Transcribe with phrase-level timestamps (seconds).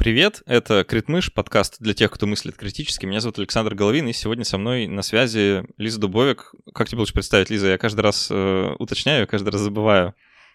[0.00, 3.04] Привет, это Критмыш, подкаст для тех, кто мыслит критически.
[3.04, 6.54] Меня зовут Александр Головин, и сегодня со мной на связи Лиза Дубовик.
[6.72, 7.68] Как тебе лучше представить, Лиза?
[7.68, 10.14] Я каждый раз э, уточняю, каждый раз забываю.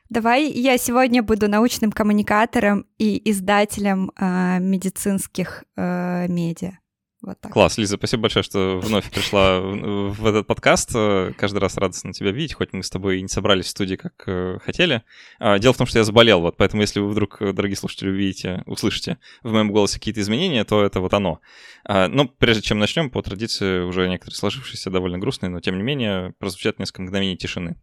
[0.10, 6.80] Давай я сегодня буду научным коммуникатором и издателем э, медицинских э, медиа.
[7.26, 7.52] Вот так.
[7.52, 10.92] Класс, Лиза, спасибо большое, что вновь пришла в этот подкаст.
[10.92, 14.14] Каждый раз радостно тебя видеть, хоть мы с тобой и не собрались в студии, как
[14.28, 15.02] э, хотели.
[15.40, 18.62] А, дело в том, что я заболел, вот поэтому если вы вдруг, дорогие слушатели, увидите,
[18.68, 21.40] услышите в моем голосе какие-то изменения, то это вот оно.
[21.84, 25.84] А, но прежде чем начнем, по традиции уже некоторые сложившиеся довольно грустные, но тем не
[25.84, 27.76] менее прозвучат несколько мгновений тишины.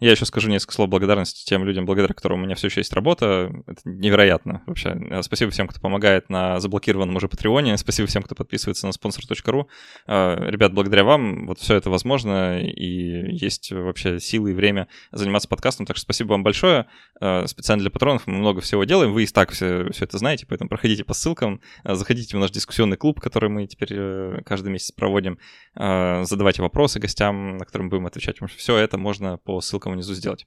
[0.00, 2.92] Я еще скажу несколько слов благодарности тем людям, благодаря которым у меня все еще есть
[2.92, 3.52] работа.
[3.66, 4.96] Это невероятно вообще.
[5.22, 7.76] Спасибо всем, кто помогает на заблокированном уже Патреоне.
[7.78, 9.66] Спасибо всем, кто подписывается на sponsor.ru.
[10.06, 15.48] А, ребят, благодаря вам вот все это возможно, и есть вообще силы и время заниматься
[15.48, 15.84] подкастом.
[15.84, 16.86] Так что спасибо вам большое.
[17.20, 19.12] А, специально для патронов мы много всего делаем.
[19.12, 22.96] Вы и так все, все это знаете, поэтому проходите по ссылкам, заходите в наш дискуссионный
[22.96, 25.38] клуб, который мы теперь э, каждый месяц проводим,
[25.74, 28.36] задавайте вопросы гостям, на которые мы будем отвечать.
[28.56, 30.46] Все это можно по ссылкам ссылкам внизу сделать.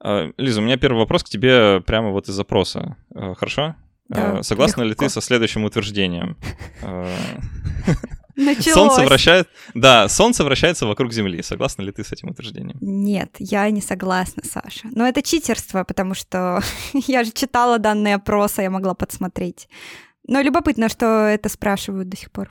[0.00, 2.96] А, Лиза, у меня первый вопрос к тебе прямо вот из запроса.
[3.14, 3.76] А, хорошо?
[4.08, 5.04] Да, а, Согласна легко.
[5.04, 6.36] ли ты со следующим утверждением?
[8.34, 8.74] Началось.
[8.74, 9.48] Солнце вращает...
[9.74, 11.42] Да, Солнце вращается вокруг Земли.
[11.42, 12.78] Согласна ли ты с этим утверждением?
[12.80, 14.88] Нет, я не согласна, Саша.
[14.90, 16.60] Но это читерство, потому что
[16.94, 19.68] я же читала данные опроса, я могла подсмотреть.
[20.26, 22.50] Но любопытно, что это спрашивают до сих пор.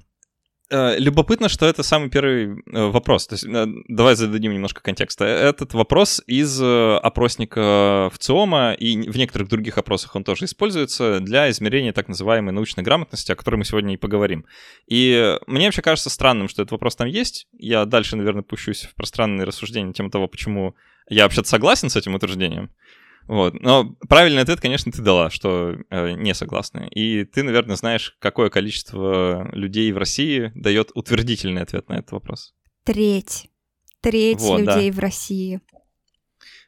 [0.72, 3.28] Э, любопытно, что это самый первый э, вопрос.
[3.28, 5.26] То есть, э, давай зададим немножко контекста.
[5.26, 11.50] Этот вопрос из опросника в ЦИОМа и в некоторых других опросах он тоже используется для
[11.50, 14.46] измерения так называемой научной грамотности, о которой мы сегодня и поговорим.
[14.88, 17.48] И мне вообще кажется странным, что этот вопрос там есть.
[17.58, 20.76] Я дальше, наверное, пущусь в пространные рассуждения на тему того, почему
[21.10, 22.72] я вообще-то согласен с этим утверждением.
[23.28, 23.54] Вот.
[23.62, 26.88] Но правильный ответ, конечно, ты дала, что э, не согласны.
[26.90, 32.54] И ты, наверное, знаешь, какое количество людей в России дает утвердительный ответ на этот вопрос.
[32.84, 33.50] Треть.
[34.02, 34.96] Треть вот, людей да.
[34.96, 35.62] в России.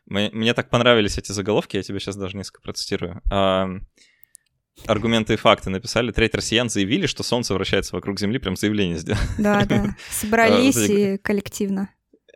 [0.05, 3.21] Мне, мне так понравились эти заголовки, я тебе сейчас даже несколько процитирую.
[3.31, 3.69] А,
[4.85, 6.11] аргументы и факты написали.
[6.11, 9.23] Треть россиян заявили, что Солнце вращается вокруг Земли, прям заявление сделали.
[9.37, 9.95] Да, да.
[10.11, 11.89] Собрались и коллективно.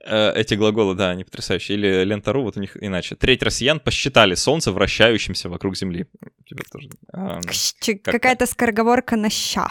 [0.09, 1.77] Э, эти глаголы, да, они потрясающие.
[1.77, 3.15] Или лента.ру, вот у них иначе.
[3.15, 6.05] Треть россиян посчитали Солнце вращающимся вокруг Земли.
[6.71, 6.89] Тоже.
[7.11, 7.41] А,
[8.03, 9.69] Какая-то скороговорка на ща.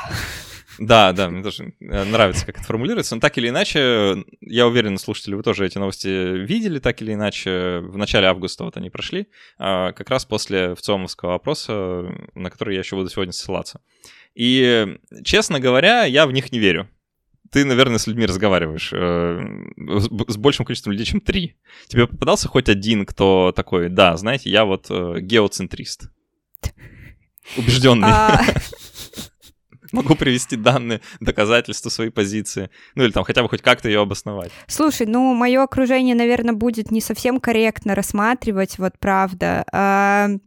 [0.79, 3.15] Да, да, мне тоже э, нравится, как это формулируется.
[3.15, 7.81] Но так или иначе, я уверен, слушатели, вы тоже эти новости видели, так или иначе.
[7.81, 12.05] В начале августа вот они прошли, а, как раз после ВЦИОМовского опроса,
[12.35, 13.81] на который я еще буду сегодня ссылаться.
[14.35, 16.91] И, честно говоря, я в них не верю
[17.51, 19.41] ты, наверное, с людьми разговариваешь э,
[20.29, 21.57] с большим количеством людей, чем три.
[21.89, 26.11] Тебе попадался хоть один, кто такой, да, знаете, я вот э, геоцентрист.
[27.57, 28.09] Убежденный.
[29.93, 32.71] Могу привести данные, доказательства своей позиции.
[32.95, 34.51] Ну или там хотя бы хоть как-то ее обосновать.
[34.67, 39.65] Слушай, ну мое окружение, наверное, будет не совсем корректно рассматривать, вот правда.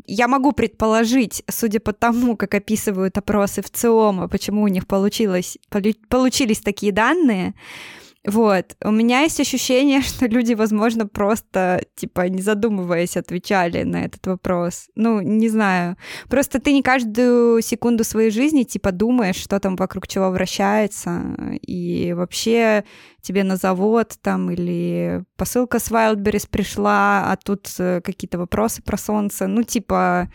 [0.05, 5.57] Я могу предположить, судя по тому, как описывают опросы в ЦИОМа, почему у них получилось,
[6.09, 7.53] получились такие данные,
[8.25, 8.75] вот.
[8.83, 14.89] У меня есть ощущение, что люди, возможно, просто, типа, не задумываясь, отвечали на этот вопрос.
[14.95, 15.95] Ну, не знаю.
[16.29, 21.21] Просто ты не каждую секунду своей жизни, типа, думаешь, что там вокруг чего вращается,
[21.61, 22.83] и вообще
[23.21, 28.97] тебе на завод там или посылка с Wildberries пришла, а тут э, какие-то вопросы про
[28.97, 29.47] солнце.
[29.47, 30.29] Ну, типа...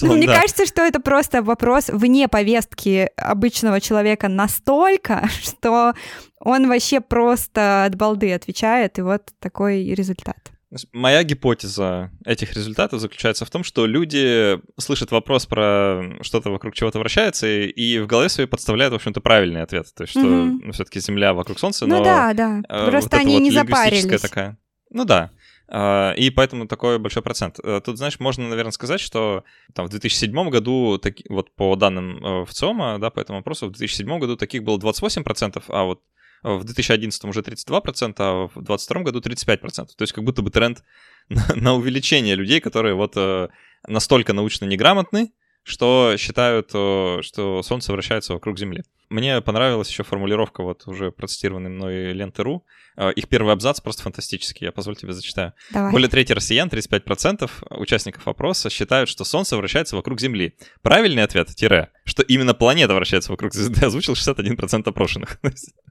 [0.00, 5.94] Ну, мне кажется, что это просто вопрос вне повестки обычного человека настолько, что
[6.40, 10.52] он вообще просто от балды отвечает, и вот такой результат.
[10.92, 16.98] Моя гипотеза этих результатов заключается в том, что люди слышат вопрос про что-то вокруг чего-то
[16.98, 19.88] вращается, и в голове своей подставляют, в общем-то, правильный ответ.
[19.94, 20.72] То есть, что mm-hmm.
[20.72, 21.98] все-таки Земля вокруг Солнца, ну, но...
[21.98, 22.62] Ну да, да.
[22.70, 24.20] Э, просто вот они вот не запарились.
[24.22, 24.56] Такая...
[24.88, 25.30] Ну да.
[25.74, 27.58] А, и поэтому такой большой процент.
[27.64, 29.42] Э, тут, знаешь, можно, наверное, сказать, что
[29.74, 33.70] там в 2007 году, таки, вот по данным э, ВЦИОМа, да, по этому вопросу, в
[33.70, 36.02] 2007 году таких было 28%, а вот
[36.42, 39.86] в 2011 уже 32%, а в 2022 году 35%.
[39.96, 40.84] То есть как будто бы тренд
[41.30, 43.48] на, на увеличение людей, которые вот э,
[43.88, 45.32] настолько научно неграмотны,
[45.62, 48.82] что считают, что Солнце вращается вокруг Земли.
[49.12, 52.64] Мне понравилась еще формулировка вот уже процитированной мной ленты.ру.
[52.96, 55.52] Э, их первый абзац просто фантастический, я позволю тебе зачитаю.
[55.70, 55.92] Давай.
[55.92, 60.56] Более трети россиян, 35% участников опроса считают, что Солнце вращается вокруг Земли.
[60.80, 65.38] Правильный ответ, тире, что именно планета вращается вокруг звезды, озвучил 61% опрошенных.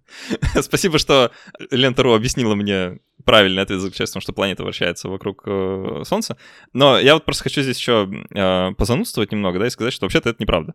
[0.61, 1.31] Спасибо, что
[1.69, 6.37] Лента.ру объяснила мне правильный ответ заключается в том, что планета вращается вокруг э, Солнца.
[6.73, 10.29] Но я вот просто хочу здесь еще э, позанудствовать немного, да, и сказать, что вообще-то
[10.29, 10.73] это неправда.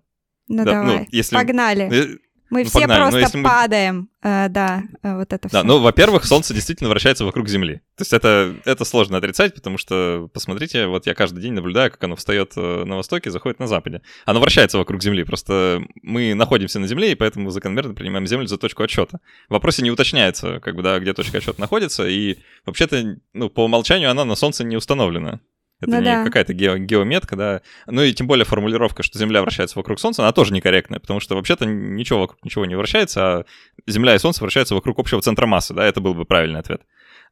[0.48, 1.34] Ну да, давай, ну, если...
[1.34, 2.20] погнали.
[2.50, 3.10] Мы ну, все погнали.
[3.10, 4.30] просто падаем, мы...
[4.30, 5.56] э, да, э, вот это все.
[5.58, 7.76] Да, ну, во-первых, Солнце действительно вращается вокруг Земли.
[7.96, 12.02] То есть это, это сложно отрицать, потому что, посмотрите, вот я каждый день наблюдаю, как
[12.04, 14.02] оно встает э, на востоке, заходит на западе.
[14.26, 18.58] Оно вращается вокруг Земли, просто мы находимся на Земле, и поэтому закономерно принимаем Землю за
[18.58, 19.18] точку отсчета.
[19.48, 23.64] В вопросе не уточняется, как бы, да, где точка отсчета находится, и вообще-то, ну, по
[23.64, 25.40] умолчанию она на Солнце не установлена.
[25.80, 26.24] Это ну, не да.
[26.24, 27.62] какая-то ге- геометка, да.
[27.86, 31.36] Ну и тем более формулировка, что Земля вращается вокруг Солнца, она тоже некорректная, потому что
[31.36, 33.44] вообще-то ничего вокруг ничего не вращается, а
[33.86, 36.82] Земля и Солнце вращаются вокруг общего центра массы, да, это был бы правильный ответ.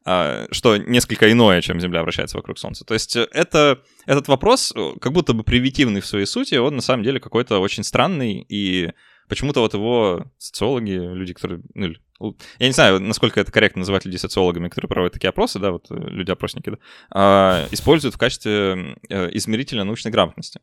[0.07, 2.85] А, что несколько иное, чем Земля вращается вокруг Солнца.
[2.85, 6.81] То есть это, этот вопрос, э, как будто бы привитивный в своей сути, он на
[6.83, 8.91] самом деле какой-то очень странный, и
[9.27, 14.19] почему-то вот его социологи, люди, которые, ну, я не знаю, насколько это корректно называть людей
[14.19, 16.77] социологами, которые проводят такие опросы, да, вот э, люди-опросники, да,
[17.11, 20.61] а, используют в качестве э, измерителя научной грамотности.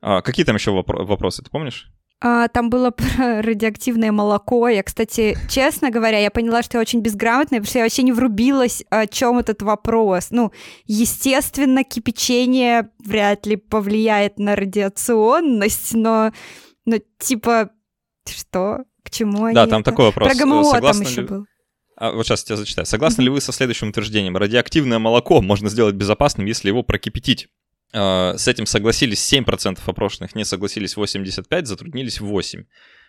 [0.00, 1.90] А, какие там еще вопросы, ты помнишь?
[2.20, 4.68] А, там было про радиоактивное молоко.
[4.68, 8.12] Я, кстати, честно говоря, я поняла, что я очень безграмотная, потому что я вообще не
[8.12, 10.28] врубилась, о чем этот вопрос.
[10.30, 10.52] Ну,
[10.86, 16.32] естественно, кипячение вряд ли повлияет на радиационность, но,
[16.84, 17.70] но типа,
[18.28, 18.84] что?
[19.12, 19.90] Чему они Да, там это?
[19.90, 20.28] такой вопрос.
[20.28, 21.26] Про ГМО Согласны там еще ли...
[21.28, 21.46] был.
[21.96, 22.86] А, вот сейчас я зачитаю.
[22.86, 24.36] Согласны ли вы со следующим утверждением?
[24.36, 27.48] Радиоактивное молоко можно сделать безопасным, если его прокипятить.
[27.92, 32.64] А, с этим согласились 7% опрошенных, не согласились 85%, затруднились 8%.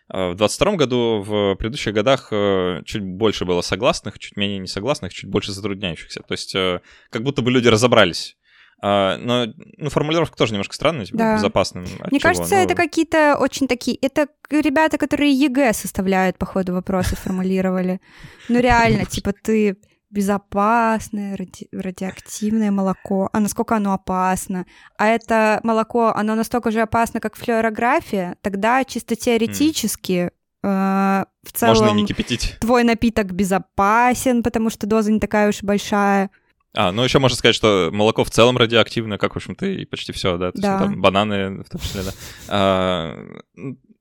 [0.09, 5.13] А, в 2022 году, в предыдущих годах э, чуть больше было согласных, чуть менее несогласных,
[5.13, 6.19] чуть больше затрудняющихся.
[6.27, 8.35] То есть э, как будто бы люди разобрались
[8.81, 9.45] а, но
[9.77, 11.35] ну, формулировка тоже немножко странная, типа, да.
[11.37, 11.83] безопасным.
[11.83, 12.29] Мне чего?
[12.29, 12.61] кажется, ну...
[12.61, 13.97] это какие-то очень такие...
[14.01, 18.01] Это ребята, которые ЕГЭ составляют по ходу вопросы, формулировали.
[18.49, 19.77] Ну реально, типа ты
[20.13, 21.67] безопасное ради...
[21.71, 24.65] радиоактивное молоко, а насколько оно опасно.
[24.97, 30.29] А это молоко, оно настолько же опасно, как флюорография, тогда чисто теоретически
[30.63, 31.21] mm.
[31.21, 32.57] э, в целом Можно не кипятить.
[32.61, 36.29] твой напиток безопасен, потому что доза не такая уж большая.
[36.75, 40.11] А, ну еще можно сказать, что молоко в целом радиоактивное, как, в общем-то, и почти
[40.11, 40.51] все, да.
[40.51, 40.73] То да.
[40.73, 42.11] Есть, там, бананы в том числе, да.
[42.47, 43.15] А,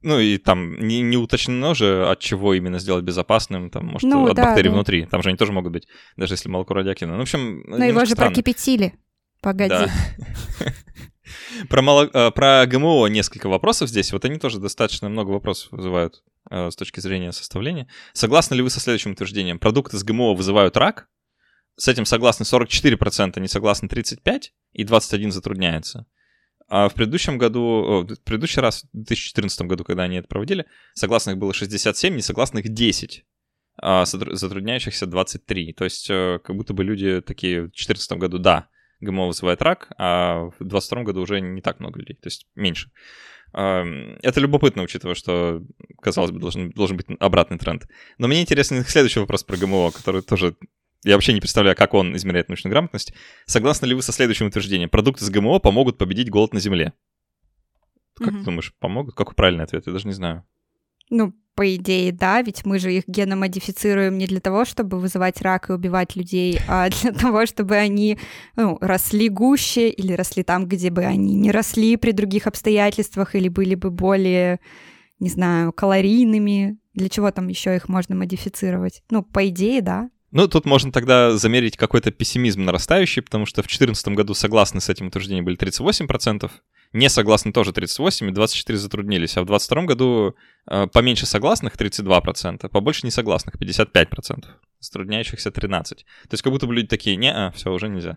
[0.03, 4.27] ну и там не, не уточнено же, от чего именно сделать безопасным, там, может, ну,
[4.27, 4.75] от да, бактерий да.
[4.75, 5.07] внутри.
[5.07, 5.87] Там же они тоже могут быть,
[6.17, 7.17] даже если молоко радиоактивное.
[7.17, 8.31] Ну, в общем, Но его же странно.
[8.31, 8.95] прокипятили.
[9.43, 9.71] Погоди.
[9.71, 9.91] Да.
[11.69, 12.11] Про, моло...
[12.13, 14.13] А, про ГМО несколько вопросов здесь.
[14.13, 17.89] Вот они тоже достаточно много вопросов вызывают э, с точки зрения составления.
[18.13, 19.59] Согласны ли вы со следующим утверждением?
[19.59, 21.09] Продукты с ГМО вызывают рак,
[21.77, 26.07] с этим согласны 44%, не согласны 35%, и 21% затрудняется.
[26.69, 31.37] А в предыдущем году, в предыдущий раз, в 2014 году, когда они это проводили, согласных
[31.37, 33.25] было 67, несогласных 10,
[33.77, 35.73] а затрудняющихся 23.
[35.75, 38.69] То есть э, как будто бы люди такие в 2014 году, да,
[39.01, 42.91] ГМО вызывает рак, а в 2022 году уже не так много людей, то есть меньше.
[43.53, 45.63] Это любопытно, учитывая, что,
[46.01, 47.87] казалось бы, должен, должен быть обратный тренд.
[48.17, 50.57] Но мне интересен следующий вопрос про ГМО, который тоже
[51.05, 53.13] я вообще не представляю, как он измеряет научную грамотность.
[53.47, 54.89] Согласны ли вы со следующим утверждением?
[54.89, 56.93] Продукты с ГМО помогут победить голод на Земле.
[58.15, 58.39] Как угу.
[58.39, 59.15] ты думаешь, помогут?
[59.15, 59.87] Какой правильный ответ?
[59.87, 60.45] Я даже не знаю.
[61.11, 65.69] Ну, по идее, да, ведь мы же их геномодифицируем не для того, чтобы вызывать рак
[65.69, 68.19] и убивать людей, а для того, чтобы они
[68.57, 73.49] ну, росли гуще или росли там, где бы они не росли при других обстоятельствах или
[73.49, 74.61] были бы более,
[75.19, 76.79] не знаю, калорийными.
[76.95, 79.03] Для чего там еще их можно модифицировать?
[79.11, 80.11] Ну, по идее, да.
[80.33, 84.89] Ну, тут можно тогда замерить какой-то пессимизм нарастающий, потому что в 2014 году согласны с
[84.89, 86.51] этим утверждением были 38%,
[86.95, 89.37] не согласны тоже 38%, и 24% затруднились.
[89.37, 90.35] А в 2022 году
[90.67, 94.47] э, поменьше согласных 32%, побольше несогласных 55%,
[94.81, 95.83] затрудняющихся 13%.
[95.83, 98.17] То есть как будто бы люди такие, не, а, все, уже нельзя.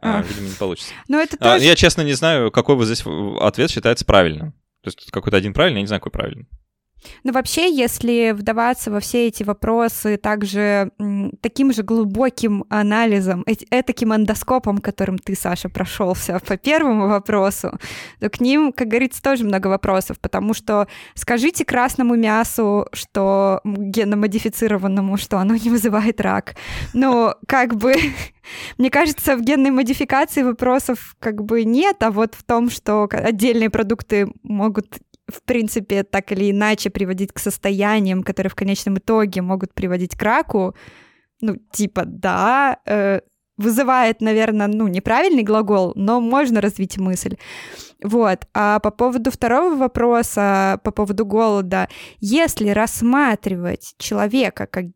[0.00, 0.92] А, видимо, не получится.
[1.08, 1.64] Но это а, тоже...
[1.64, 3.04] Я, честно, не знаю, какой вот здесь
[3.40, 4.52] ответ считается правильным.
[4.82, 6.46] То есть тут какой-то один правильный, я не знаю, какой правильный.
[7.24, 10.90] Но вообще, если вдаваться во все эти вопросы также
[11.40, 17.78] таким же глубоким анализом, этаким эндоскопом, которым ты, Саша, прошелся по первому вопросу,
[18.20, 25.16] то к ним, как говорится, тоже много вопросов, потому что скажите красному мясу, что генномодифицированному,
[25.16, 26.56] что оно не вызывает рак.
[26.94, 27.94] Ну, как бы,
[28.78, 33.70] мне кажется, в генной модификации вопросов как бы нет, а вот в том, что отдельные
[33.70, 34.98] продукты могут
[35.28, 40.22] в принципе, так или иначе приводить к состояниям, которые в конечном итоге могут приводить к
[40.22, 40.74] раку,
[41.40, 43.20] ну, типа, да, э,
[43.58, 47.36] вызывает, наверное, ну, неправильный глагол, но можно развить мысль.
[48.02, 48.46] Вот.
[48.54, 51.88] А по поводу второго вопроса, по поводу голода,
[52.20, 54.86] если рассматривать человека как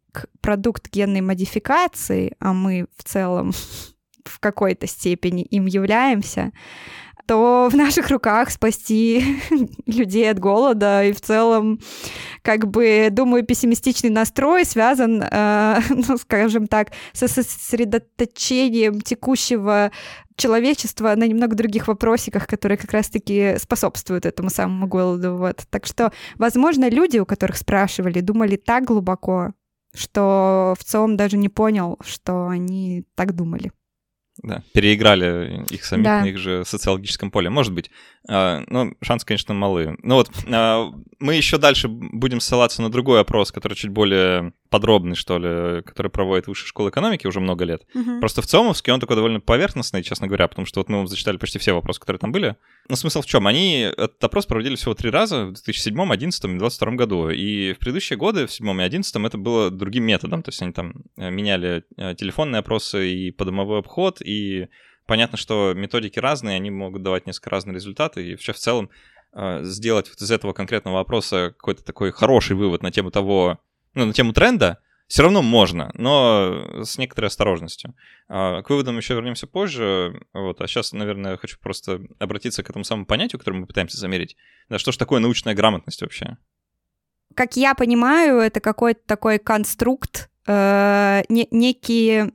[0.41, 3.53] продукт генной модификации, а мы в целом
[4.25, 6.53] в какой-то степени им являемся,
[7.27, 9.39] то в наших руках спасти
[9.87, 11.05] людей от голода.
[11.05, 11.81] И в целом,
[12.43, 19.91] как бы, думаю, пессимистичный настрой связан, э, ну, скажем так, со сосредоточением текущего
[20.37, 25.37] человечества на немного других вопросиках, которые как раз-таки способствуют этому самому голоду.
[25.37, 25.63] Вот.
[25.71, 29.53] Так что, возможно, люди, у которых спрашивали, думали так глубоко,
[29.95, 33.73] что в целом даже не понял, что они так думали.
[34.39, 36.21] Да, переиграли их самих да.
[36.23, 37.51] на их же социологическом поле.
[37.51, 37.91] Может быть.
[38.29, 39.97] А, ну, шансы, конечно, малы.
[40.03, 45.17] Ну вот, а, мы еще дальше будем ссылаться на другой опрос, который чуть более подробный,
[45.17, 47.83] что ли, который проводит Высшая школа экономики уже много лет.
[47.95, 48.21] Угу.
[48.21, 51.59] Просто в ЦИОМовске он такой довольно поверхностный, честно говоря, потому что вот мы зачитали почти
[51.59, 52.57] все вопросы, которые там были.
[52.89, 53.47] Но смысл в чем?
[53.47, 57.29] Они этот опрос проводили всего три раза в 2007, 2011 и 2022 году.
[57.29, 60.43] И в предыдущие годы, в 2007 и 2011, это было другим методом.
[60.43, 64.69] То есть они там э, меняли э, телефонные опросы и подомовой обход, и
[65.07, 68.27] понятно, что методики разные, они могут давать несколько разные результаты.
[68.27, 68.91] И вообще в целом
[69.33, 73.59] э, сделать вот из этого конкретного вопроса какой-то такой хороший вывод на тему того,
[73.95, 74.79] ну, на тему тренда,
[75.13, 77.95] все равно можно, но с некоторой осторожностью.
[78.29, 80.23] А, к выводам еще вернемся позже.
[80.33, 84.39] Вот, а сейчас, наверное, хочу просто обратиться к этому самому понятию, которое мы пытаемся замерить.
[84.71, 86.39] Да, что же такое научная грамотность вообще?
[87.35, 92.33] Как я понимаю, это какой-то такой конструкт, э, не, некие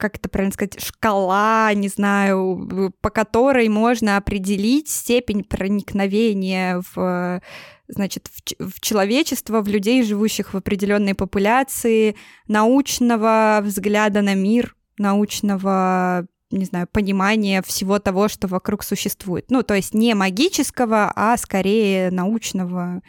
[0.00, 7.40] как это правильно сказать, шкала, не знаю, по которой можно определить степень проникновения в
[7.88, 12.16] значит, в, в человечество, в людей, живущих в определенной популяции,
[12.46, 19.46] научного взгляда на мир, научного не знаю, понимания всего того, что вокруг существует.
[19.50, 23.02] Ну, то есть не магического, а скорее научного,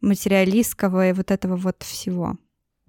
[0.00, 2.38] материалистского и вот этого вот всего.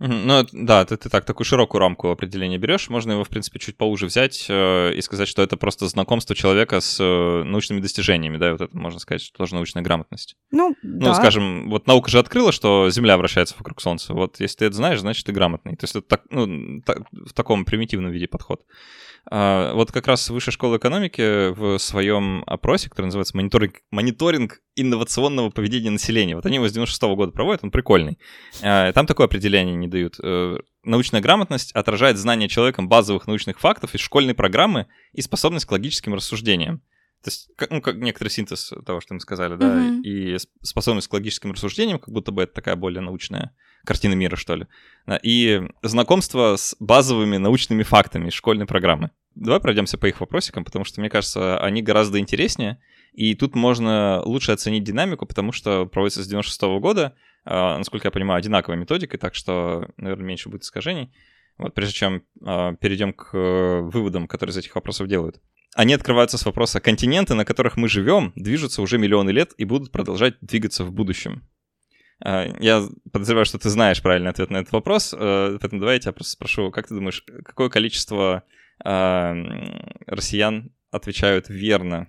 [0.05, 2.89] Ну, да, ты, ты так, такую широкую рамку определения берешь.
[2.89, 6.81] Можно его, в принципе, чуть поуже взять э, и сказать, что это просто знакомство человека
[6.81, 10.35] с э, научными достижениями, да, и вот это можно сказать, что тоже научная грамотность.
[10.51, 11.13] Ну, ну да.
[11.13, 14.13] скажем, вот наука же открыла, что Земля вращается вокруг Солнца.
[14.13, 15.77] Вот если ты это знаешь, значит, ты грамотный.
[15.77, 18.65] То есть это так, ну, так, в таком примитивном виде подход.
[19.29, 25.49] А, вот как раз Высшая школа экономики в своем опросе, который называется «Мониторинг, мониторинг инновационного
[25.49, 28.19] поведения населения», вот они его с 96 -го года проводят, он прикольный.
[28.61, 30.15] А, там такое определение не дают.
[30.21, 35.71] Э, Научная грамотность отражает знание человеком базовых научных фактов из школьной программы и способность к
[35.71, 36.79] логическим рассуждениям.
[37.23, 40.01] То есть, ну, как некоторый синтез того, что мы сказали, да, mm-hmm.
[40.01, 44.55] и способность к логическим рассуждениям, как будто бы это такая более научная картина мира, что
[44.55, 44.67] ли.
[45.21, 49.11] И знакомство с базовыми научными фактами из школьной программы.
[49.35, 52.79] Давай пройдемся по их вопросикам, потому что, мне кажется, они гораздо интереснее,
[53.13, 58.07] и тут можно лучше оценить динамику, потому что проводится с 96 -го года, а, насколько
[58.07, 61.11] я понимаю, одинаковой методикой, так что, наверное, меньше будет искажений.
[61.57, 65.39] Вот прежде чем э, перейдем к э, выводам, которые из этих вопросов делают.
[65.75, 69.91] Они открываются с вопроса, континенты, на которых мы живем, движутся уже миллионы лет и будут
[69.91, 71.47] продолжать двигаться в будущем.
[72.23, 75.99] Э, я подозреваю, что ты знаешь правильный ответ на этот вопрос, э, поэтому давай я
[75.99, 78.43] тебя просто спрошу, как ты думаешь, какое количество
[78.83, 79.33] э,
[80.07, 82.07] россиян отвечают верно?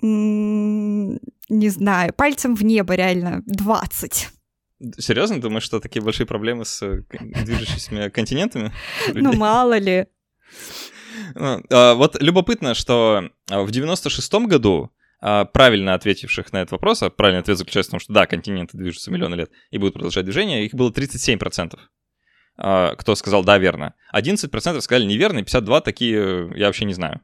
[0.00, 4.28] Не знаю, пальцем в небо реально 20.
[4.98, 7.02] Серьезно, думаешь, что такие большие проблемы с э,
[7.44, 8.72] движущимися континентами?
[9.14, 10.06] Ну, мало ли.
[11.34, 17.02] Ну, а, вот любопытно, что а, в 96-м году а, правильно ответивших на этот вопрос,
[17.02, 20.24] а правильный ответ заключается в том, что да, континенты движутся миллионы лет и будут продолжать
[20.24, 21.78] движение, их было 37%.
[22.56, 23.94] Кто сказал да, верно.
[24.14, 27.20] 11% сказали неверно, и 52 такие я вообще не знаю.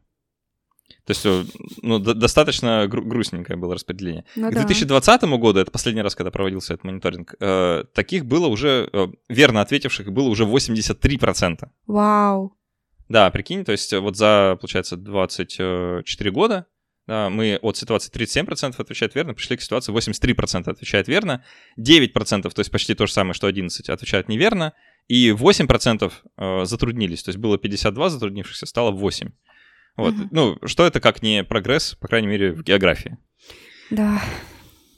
[1.07, 1.45] То есть, э,
[1.83, 4.25] ну, достаточно гру- грустненькое было распределение.
[4.37, 5.37] Ну, К 2020 да.
[5.37, 10.11] году, это последний раз, когда проводился этот мониторинг, э, таких было уже, э, верно ответивших
[10.13, 11.71] было уже 83%.
[11.87, 12.57] Вау.
[13.11, 16.67] Да, прикинь, то есть э, вот за, получается, 24 года да,
[17.07, 21.45] мы от ситуации 37% отвечает верно, пришли к ситуации 83% отвечает верно,
[21.79, 24.73] 9%, то есть почти то же самое, что 11, отвечают неверно,
[25.09, 29.31] и 8% э, затруднились, то есть было 52 затруднившихся, стало 8.
[29.97, 30.15] Вот.
[30.15, 30.29] Угу.
[30.31, 33.19] Ну, что это как не прогресс, по крайней мере, в географии.
[33.91, 34.21] Да.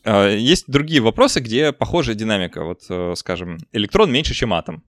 [0.05, 2.65] А, есть другие вопросы, где похожая динамика.
[2.65, 4.85] Вот, э, скажем, электрон меньше, чем атом.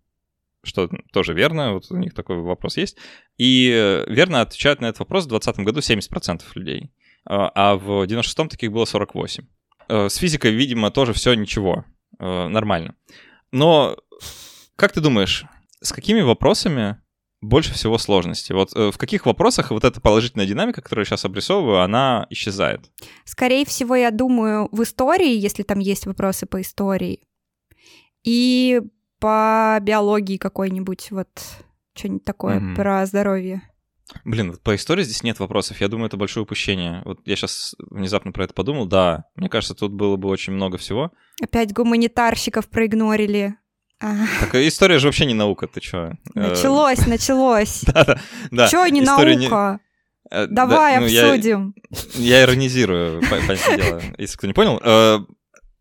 [0.65, 2.97] Что тоже верно, вот у них такой вопрос есть.
[3.37, 6.91] И э, верно отвечают на этот вопрос в 2020 году 70% людей.
[7.25, 9.45] А, а в 96-м таких было 48.
[9.89, 11.85] Э, с физикой, видимо, тоже все ничего.
[12.19, 12.97] Нормально.
[13.53, 13.97] Но
[14.77, 15.45] как ты думаешь,
[15.81, 17.01] с какими вопросами
[17.41, 18.55] больше всего сложностей?
[18.55, 22.91] Вот э, в каких вопросах вот эта положительная динамика, которую я сейчас обрисовываю, она исчезает?
[23.25, 27.23] Скорее всего, я думаю, в истории, если там есть вопросы по истории,
[28.25, 28.81] и
[29.21, 31.29] по биологии какой-нибудь, вот
[31.95, 32.75] что-нибудь такое mm-hmm.
[32.75, 33.63] про здоровье.
[34.25, 35.81] Блин, по истории здесь нет вопросов.
[35.81, 37.03] Я думаю, это большое упущение.
[37.05, 38.87] Вот я сейчас внезапно про это подумал.
[38.87, 41.13] Да, мне кажется, тут было бы очень много всего.
[41.43, 43.57] Опять гуманитарщиков проигнорили.
[43.99, 46.13] Так история же вообще не наука, ты чё?
[46.35, 47.83] Э, началось, началось.
[47.93, 48.19] Да,
[48.51, 48.69] да.
[48.69, 49.81] Чё не наука?
[50.31, 51.75] Э, Давай ну, обсудим.
[52.15, 54.81] Я иронизирую, понятное дело, если кто не понял.
[54.85, 55.19] Э,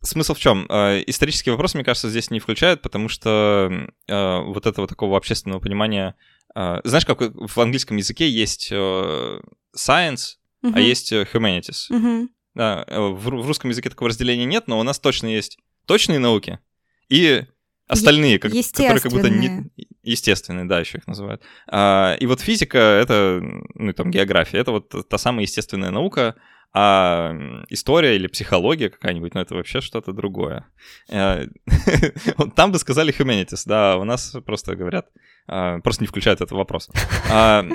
[0.01, 0.65] смысл в чем?
[0.65, 3.71] Исторический вопрос, мне кажется, здесь не включают, потому что
[4.07, 6.15] вот этого такого общественного понимания...
[6.55, 12.27] Знаешь, как в английском языке есть science, а есть humanities.
[12.55, 16.59] Да, в русском языке такого разделения нет, но у нас точно есть точные науки
[17.09, 17.45] и
[17.87, 19.71] Остальные, как, которые как будто не...
[20.03, 21.41] Естественные, да, еще их называют.
[21.67, 23.41] А, и вот физика— это,
[23.75, 26.35] ну, там, география, это вот та самая естественная наука,
[26.73, 27.33] а
[27.69, 30.65] история или психология какая-нибудь, ну, это вообще что-то другое.
[31.09, 31.43] А,
[32.55, 35.07] там бы сказали humanities, да, у нас просто говорят,
[35.47, 36.89] а, просто не включают этот вопрос.
[37.31, 37.65] А,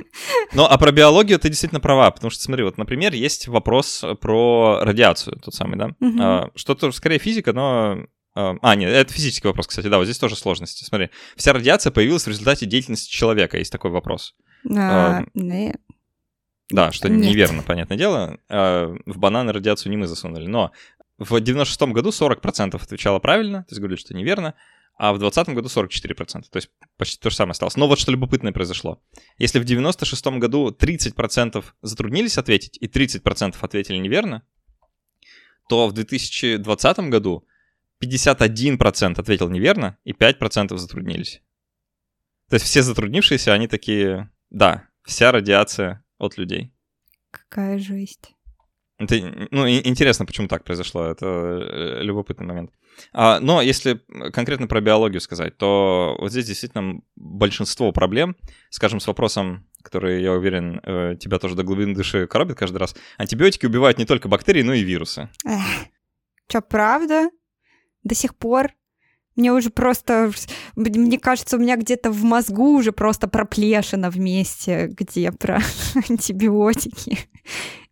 [0.52, 4.80] ну, а про биологию ты действительно права, потому что, смотри, вот, например, есть вопрос про
[4.82, 6.50] радиацию, тот самый, да?
[6.54, 10.84] Что-то, скорее, физика, но а, нет, это физический вопрос, кстати, да, вот здесь тоже сложности.
[10.84, 14.34] Смотри, вся радиация появилась в результате деятельности человека, есть такой вопрос.
[14.70, 15.80] А, а, нет.
[16.72, 17.24] Да, что нет.
[17.24, 18.38] неверно, понятное дело.
[18.48, 20.72] А, в бананы радиацию не мы засунули, но
[21.18, 24.54] в 96-м году 40% отвечало правильно, то есть говорили, что неверно,
[24.96, 27.76] а в 2020 году 44%, то есть почти то же самое осталось.
[27.76, 29.02] Но вот что любопытное произошло.
[29.38, 34.42] Если в 96-м году 30% затруднились ответить и 30% ответили неверно,
[35.68, 37.46] то в 2020 году
[38.02, 41.42] 51% ответил неверно, и 5% затруднились.
[42.48, 46.72] То есть все затруднившиеся, они такие, да, вся радиация от людей.
[47.30, 48.34] Какая жесть.
[48.98, 52.70] Это, ну, интересно, почему так произошло, это э, любопытный момент.
[53.12, 54.00] А, но если
[54.32, 58.36] конкретно про биологию сказать, то вот здесь действительно большинство проблем,
[58.70, 62.94] скажем, с вопросом, который, я уверен, э, тебя тоже до глубины души коробит каждый раз,
[63.18, 65.30] антибиотики убивают не только бактерии, но и вирусы.
[65.44, 65.86] Эх,
[66.48, 67.30] что, правда?
[68.04, 68.72] до сих пор
[69.36, 70.30] мне уже просто,
[70.76, 75.60] мне кажется, у меня где-то в мозгу уже просто проплешено вместе, где про
[76.08, 77.18] антибиотики.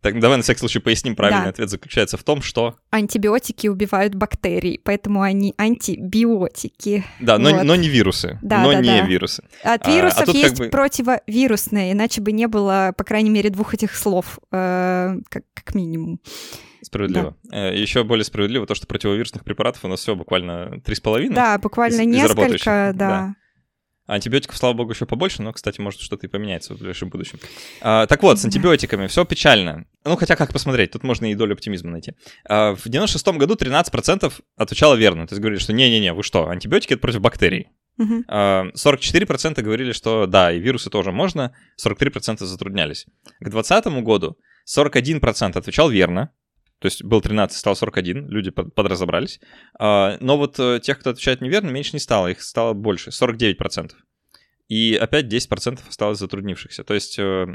[0.01, 1.15] Так, давай на всякий случай поясним.
[1.15, 1.49] Правильный да.
[1.49, 2.75] ответ заключается в том, что...
[2.89, 7.03] Антибиотики убивают бактерии, поэтому они антибиотики.
[7.19, 7.63] Да, но, вот.
[7.63, 8.39] но не вирусы.
[8.41, 9.05] Да, но да, не да.
[9.05, 9.43] вирусы.
[9.63, 10.69] От вирусов а, а есть как бы...
[10.69, 16.19] противовирусные, иначе бы не было, по крайней мере, двух этих слов, э, как, как минимум.
[16.81, 17.37] Справедливо.
[17.43, 17.69] Да.
[17.69, 21.35] Э, Еще более справедливо то, что противовирусных препаратов у нас все буквально три с половиной.
[21.35, 22.93] Да, буквально из, несколько, из да.
[22.93, 23.35] да.
[24.07, 27.39] Антибиотиков, слава богу, еще побольше, но, кстати, может что-то и поменяется в ближайшем будущем.
[27.81, 29.85] А, так вот, с антибиотиками все печально.
[30.03, 32.13] Ну, хотя как посмотреть, тут можно и долю оптимизма найти.
[32.43, 35.27] А, в 96-м году 13% отвечало верно.
[35.27, 37.69] То есть говорили, что не-не-не, вы что, антибиотики— это против бактерий.
[37.99, 38.23] Uh-huh.
[38.27, 43.05] А, 44% говорили, что да, и вирусы тоже можно, 43% затруднялись.
[43.39, 46.31] К 2020 году 41% отвечал верно,
[46.81, 49.39] то есть был 13, стал 41, люди подразобрались.
[49.77, 53.91] А, но вот э, тех, кто отвечает неверно, меньше не стало, их стало больше, 49%.
[54.67, 56.83] И опять 10% осталось затруднившихся.
[56.83, 57.45] То есть э,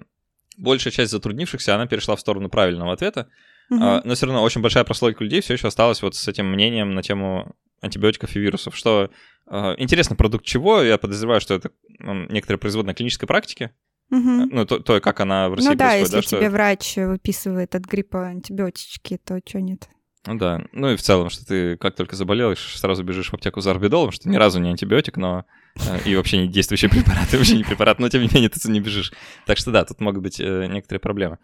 [0.56, 3.28] большая часть затруднившихся, она перешла в сторону правильного ответа,
[3.68, 3.80] угу.
[3.80, 7.02] но все равно очень большая прослойка людей все еще осталась вот с этим мнением на
[7.02, 9.10] тему антибиотиков и вирусов, что
[9.50, 13.72] э, интересно, продукт чего, я подозреваю, что это некоторые производные клинической практики,
[14.10, 14.20] Угу.
[14.20, 16.50] Ну, то, то, как она в России Ну да, если да, тебе что...
[16.50, 19.88] врач выписывает от гриппа антибиотики, то что нет?
[20.26, 23.60] Ну да, ну и в целом, что ты как только заболел, сразу бежишь в аптеку
[23.60, 25.44] за орбидолом, что ни разу не антибиотик, но
[25.76, 28.70] э, и вообще не действующий препарат, и вообще не препарат, но тем не менее ты
[28.70, 29.12] не бежишь.
[29.44, 31.38] Так что да, тут могут быть э, некоторые проблемы.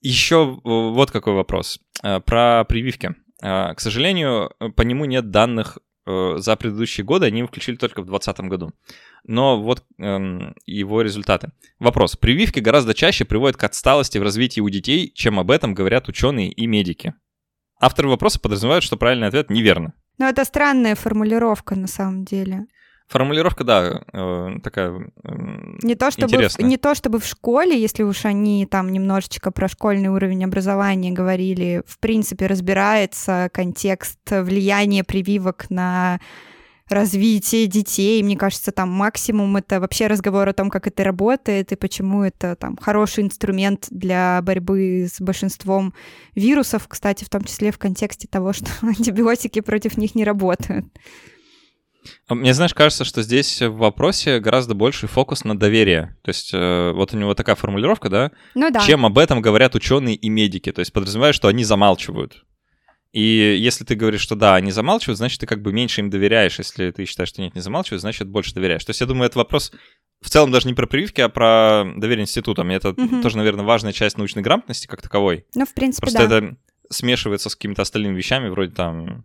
[0.00, 1.80] Еще вот какой вопрос.
[2.02, 3.14] Э, про прививки.
[3.40, 8.48] К сожалению, по нему нет данных за предыдущие годы, они его включили только в 2020
[8.48, 8.72] году
[9.24, 11.50] но вот эм, его результаты.
[11.78, 12.16] Вопрос.
[12.16, 16.52] Прививки гораздо чаще приводят к отсталости в развитии у детей, чем об этом говорят ученые
[16.52, 17.14] и медики.
[17.80, 19.94] Авторы вопроса подразумевают, что правильный ответ неверно.
[20.18, 22.66] Но это странная формулировка на самом деле.
[23.08, 25.10] Формулировка, да, э, такая
[25.82, 26.66] не то, чтобы интересная.
[26.66, 31.12] В, не то чтобы в школе, если уж они там немножечко про школьный уровень образования
[31.12, 36.18] говорили, в принципе разбирается контекст влияния прививок на
[36.88, 38.22] развитие детей.
[38.22, 42.56] Мне кажется, там максимум это вообще разговор о том, как это работает и почему это
[42.56, 45.94] там хороший инструмент для борьбы с большинством
[46.34, 50.86] вирусов, кстати, в том числе в контексте того, что антибиотики против них не работают.
[52.28, 56.16] А Мне, знаешь, кажется, что здесь в вопросе гораздо больший фокус на доверие.
[56.22, 58.30] То есть э, вот у него такая формулировка, да?
[58.54, 58.80] Ну да.
[58.80, 60.72] Чем об этом говорят ученые и медики.
[60.72, 62.44] То есть подразумевает, что они замалчивают.
[63.12, 66.58] И если ты говоришь, что да, они замалчивают, значит, ты как бы меньше им доверяешь.
[66.58, 68.84] Если ты считаешь, что нет, не замалчивают, значит, больше доверяешь.
[68.84, 69.70] То есть я думаю, это вопрос
[70.20, 72.70] в целом даже не про прививки, а про доверие институтам.
[72.70, 73.22] И это Мгм.
[73.22, 75.46] тоже, наверное, важная часть научной грамотности как таковой.
[75.54, 76.38] Ну, в принципе, Просто да.
[76.38, 76.56] это
[76.90, 79.24] смешивается с какими-то остальными вещами, вроде там,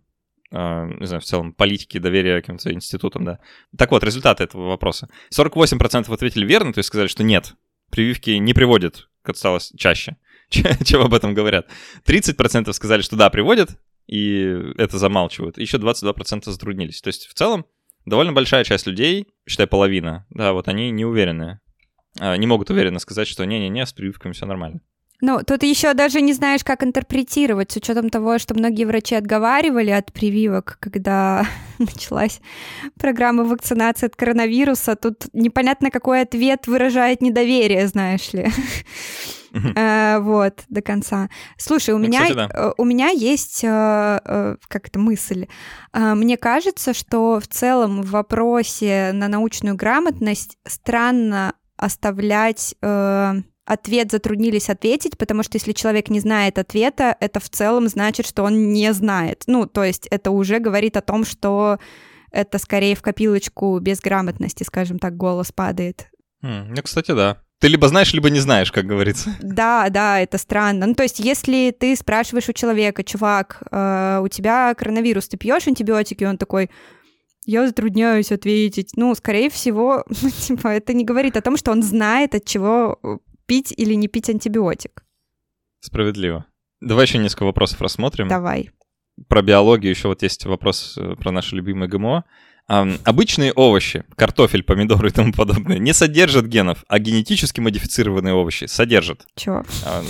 [0.52, 3.38] не знаю, в целом политики, доверия каким-то институтам, да.
[3.76, 5.08] Так вот, результаты этого вопроса.
[5.32, 7.54] 48% ответили верно, то есть сказали, что нет,
[7.90, 10.16] прививки не приводят к отсталости чаще,
[10.48, 11.68] че- чем об этом говорят.
[12.04, 15.58] 30% сказали, что да, приводят, и это замалчивают.
[15.58, 17.00] Еще 22% затруднились.
[17.00, 17.64] То есть в целом
[18.06, 21.60] довольно большая часть людей, считай половина, да, вот они не уверены,
[22.18, 24.80] а, не могут уверенно сказать, что не-не-не, с прививками все нормально.
[25.20, 29.90] Ну, тут еще даже не знаешь, как интерпретировать, с учетом того, что многие врачи отговаривали
[29.90, 31.46] от прививок, когда
[31.78, 32.40] началась
[32.98, 34.96] программа вакцинации от коронавируса.
[34.96, 38.48] Тут непонятно, какой ответ выражает недоверие, знаешь ли.
[39.74, 41.28] Э, Вот, до конца.
[41.58, 45.46] Слушай, у Ну, меня, э, у меня есть э, как-то мысль.
[45.92, 52.76] Мне кажется, что в целом в вопросе на научную грамотность странно оставлять
[53.72, 58.42] ответ затруднились ответить, потому что если человек не знает ответа, это в целом значит, что
[58.42, 59.44] он не знает.
[59.46, 61.78] Ну, то есть это уже говорит о том, что
[62.32, 66.08] это скорее в копилочку безграмотности, скажем так, голос падает.
[66.42, 67.36] М, Ну, кстати, да.
[67.60, 69.36] Ты либо знаешь, либо не знаешь, как говорится.
[69.42, 70.86] Да, да, это странно.
[70.86, 75.68] Ну, то есть, если ты спрашиваешь у человека, чувак, э, у тебя коронавирус, ты пьешь
[75.68, 76.70] антибиотики, он такой,
[77.44, 78.92] я затрудняюсь ответить.
[78.96, 80.04] Ну, скорее всего,
[80.46, 83.18] типа, это не говорит о том, что он знает, от чего э,
[83.50, 85.04] пить или не пить антибиотик.
[85.80, 86.44] Справедливо.
[86.80, 88.28] Давай еще несколько вопросов рассмотрим.
[88.28, 88.70] Давай.
[89.28, 92.24] Про биологию еще вот есть вопрос э, про наши любимые ГМО.
[93.04, 99.26] Обычные овощи, картофель, помидоры и тому подобное, не содержат генов, а генетически модифицированные овощи содержат.
[99.34, 99.64] Чё?
[99.84, 100.02] А,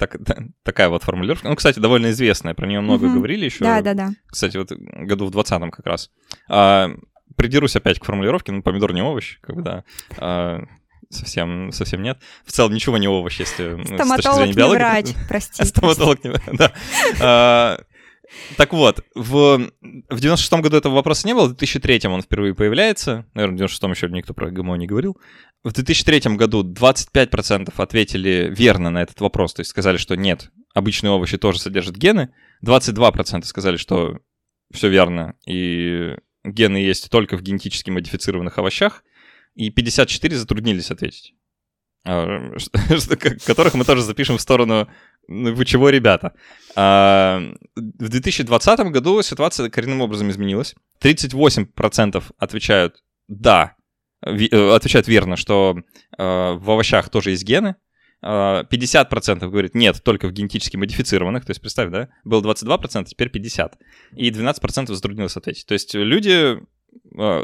[0.00, 1.48] так- та- такая вот формулировка.
[1.48, 3.14] Ну, кстати, довольно известная, про нее много Мгм.
[3.18, 3.62] говорили еще.
[3.62, 4.10] Да, да, да.
[4.26, 6.10] Кстати, вот году в 20 как раз.
[6.50, 6.90] А,
[7.36, 9.84] придерусь опять к формулировке, ну, помидор не овощ, как бы, да.
[10.16, 10.62] А,
[11.10, 12.18] совсем, совсем нет.
[12.44, 14.78] В целом ничего не овощ, если ну, с точки Стоматолог зрения не биологии.
[14.78, 15.64] врач, прости.
[15.64, 16.72] Стоматолог не да.
[17.20, 17.80] А,
[18.56, 23.26] Так вот, в, в 96-м году этого вопроса не было, в 2003-м он впервые появляется.
[23.34, 25.16] Наверное, в 96-м еще никто про ГМО не говорил.
[25.64, 31.10] В 2003 году 25% ответили верно на этот вопрос, то есть сказали, что нет, обычные
[31.10, 32.30] овощи тоже содержат гены.
[32.64, 34.18] 22% сказали, что
[34.72, 39.02] все верно, и гены есть только в генетически модифицированных овощах.
[39.58, 41.34] И 54 затруднились ответить.
[42.06, 42.52] А,
[43.44, 44.88] которых мы тоже запишем в сторону
[45.26, 46.32] ну, вы чего, ребята?
[46.76, 47.42] А,
[47.74, 50.76] в 2020 году ситуация коренным образом изменилась.
[51.02, 53.74] 38% отвечают «да»,
[54.24, 57.74] э, отвечают верно, что э, в овощах тоже есть гены.
[58.22, 61.44] А, 50% говорит «нет, только в генетически модифицированных».
[61.44, 62.10] То есть, представь, да?
[62.24, 63.72] Было 22%, теперь 50%.
[64.14, 65.66] И 12% затруднилось ответить.
[65.66, 66.58] То есть люди,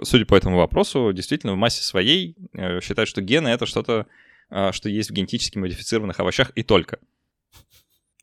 [0.03, 4.07] судя по этому вопросу, действительно в массе своей э, считают, что гены— это что-то,
[4.51, 6.99] э, что есть в генетически модифицированных овощах и только.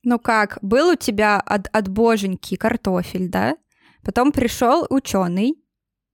[0.04, 3.56] Ну как, был у тебя от, от боженьки картофель, да?
[4.04, 5.56] Потом пришел ученый,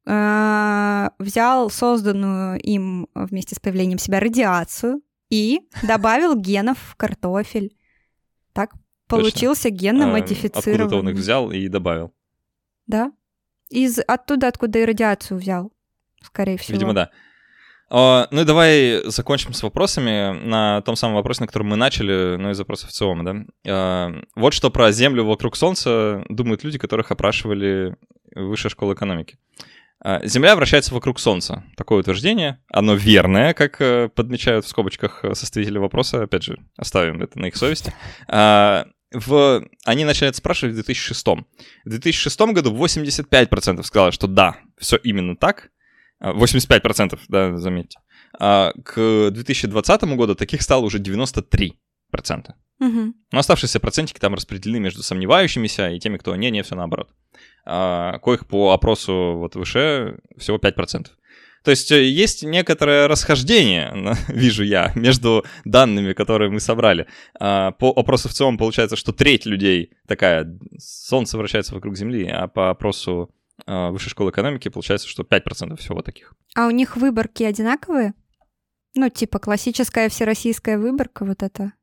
[0.06, 7.76] взял созданную им вместе с появлением себя радиацию и добавил генов в картофель.
[8.54, 8.74] Так
[9.08, 11.00] получился генно Э, Откуда-то модифицированный.
[11.00, 12.14] он их взял и добавил.
[12.88, 13.12] Да.
[13.70, 15.72] Из оттуда, откуда и радиацию взял,
[16.24, 16.74] скорее всего.
[16.74, 17.10] Видимо, да.
[17.90, 22.36] А, ну и давай закончим с вопросами на том самом вопросе, на котором мы начали,
[22.36, 23.36] ну из вопросов ЦИОМа, да.
[23.68, 27.96] А, вот что про Землю вокруг Солнца думают люди, которых опрашивали
[28.36, 29.38] в Высшей школе экономики.
[30.00, 31.64] А, Земля вращается вокруг Солнца.
[31.76, 32.62] Такое утверждение.
[32.72, 36.24] Оно верное, как э, подмечают в скобочках э, составители вопроса.
[36.24, 37.94] Опять же, оставим это на их совести.
[39.14, 39.68] А, в...
[39.86, 41.26] Они начали это спрашивать в 2006.
[41.26, 45.72] В 2006 году 85% сказало, что да, все именно так.
[46.20, 48.00] А, 85%, да, заметьте.
[48.40, 51.74] А к 2020 году таких стало уже 93%.
[52.80, 53.16] Мгм.
[53.32, 57.10] Но оставшиеся процентики там распределены между сомневающимися и теми, кто не-не, все наоборот.
[57.66, 61.08] А, коих по опросу вот выше всего 5%.
[61.64, 67.08] То есть э, есть некоторое расхождение, вижу я, между данными, которые мы собрали.
[67.40, 72.48] А, По опросу в целом получается, что треть людей такая, Солнце вращается вокруг Земли, а
[72.48, 73.32] по опросу
[73.66, 76.34] а, Высшей школы экономики получается, что 5% всего таких.
[76.56, 78.14] А у них выборки одинаковые?
[78.96, 81.74] Ну, типа классическая всероссийская выборка вот это.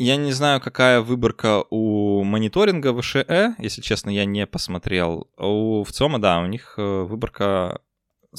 [0.00, 5.28] Я не знаю, какая выборка у мониторинга ВШЭ, если честно, я не посмотрел.
[5.36, 7.80] У ВЦИОМа, да, у них э, выборка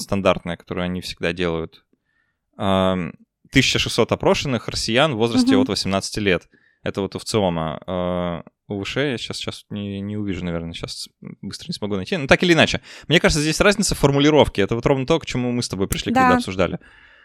[0.00, 1.84] стандартная, которую они всегда делают.
[2.56, 5.62] 1600 опрошенных россиян в возрасте угу.
[5.62, 6.48] от 18 лет.
[6.82, 7.82] Это вот у ВЦИОМа.
[7.86, 11.08] А, у ВШ я сейчас, сейчас не, не увижу, наверное, сейчас
[11.42, 12.16] быстро не смогу найти.
[12.16, 12.80] Но так или иначе.
[13.08, 14.62] Мне кажется, здесь разница в формулировке.
[14.62, 16.20] Это вот ровно то, к чему мы с тобой пришли, да.
[16.20, 16.78] когда обсуждали.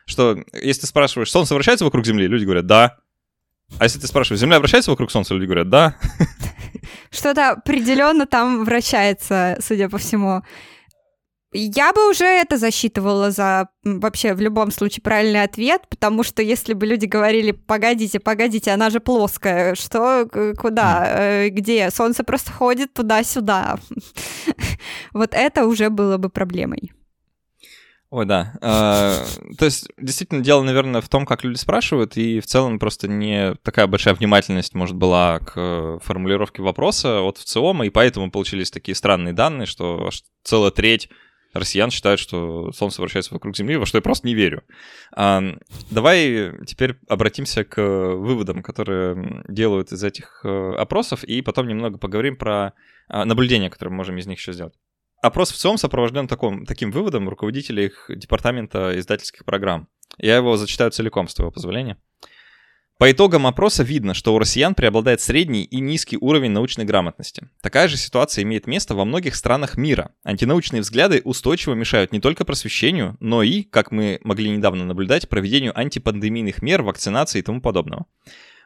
[0.06, 2.98] Что если ты спрашиваешь, Солнце вращается вокруг Земли, люди говорят «да».
[3.80, 5.96] А если ты спрашиваешь, Земля вращается вокруг Солнца, люди говорят «да».
[7.12, 10.44] Что-то определенно там вращается, судя по всему.
[11.58, 16.74] Я бы уже это засчитывала за вообще в любом случае правильный ответ, потому что если
[16.74, 21.90] бы люди говорили, погодите, погодите, она же плоская, что, куда, э, где?
[21.92, 23.80] Солнце просто ходит туда-сюда.
[25.14, 26.92] Вот это уже было бы проблемой.
[28.10, 28.54] Ой, да.
[28.62, 29.26] А,
[29.58, 33.56] то есть, действительно, дело, наверное, в том, как люди спрашивают, и в целом просто не
[33.64, 39.34] такая большая внимательность, может, была к формулировке вопроса от ВЦИОМа, и поэтому получились такие странные
[39.34, 40.10] данные, что
[40.44, 41.10] целая треть
[41.56, 44.64] россиян считают, что Солнце вращается вокруг Земли, во что я просто не верю.
[45.16, 45.42] А,
[45.90, 52.36] давай теперь обратимся к выводам, которые делают из этих э, опросов, и потом немного поговорим
[52.36, 52.74] про
[53.08, 54.74] а, наблюдения, которые мы можем из них еще сделать.
[55.22, 59.88] Опрос в ЦИОМ сопровожден таком, таким выводом руководителя их департамента издательских программ.
[60.18, 61.98] Я его зачитаю целиком, с твоего позволения.
[62.98, 67.50] По итогам опроса видно, что у россиян преобладает средний и низкий уровень научной грамотности.
[67.62, 70.12] Такая же ситуация имеет место во многих странах мира.
[70.24, 75.78] Антинаучные взгляды устойчиво мешают не только просвещению, но и, как мы могли недавно наблюдать, проведению
[75.78, 78.06] антипандемийных мер, вакцинации и тому подобного.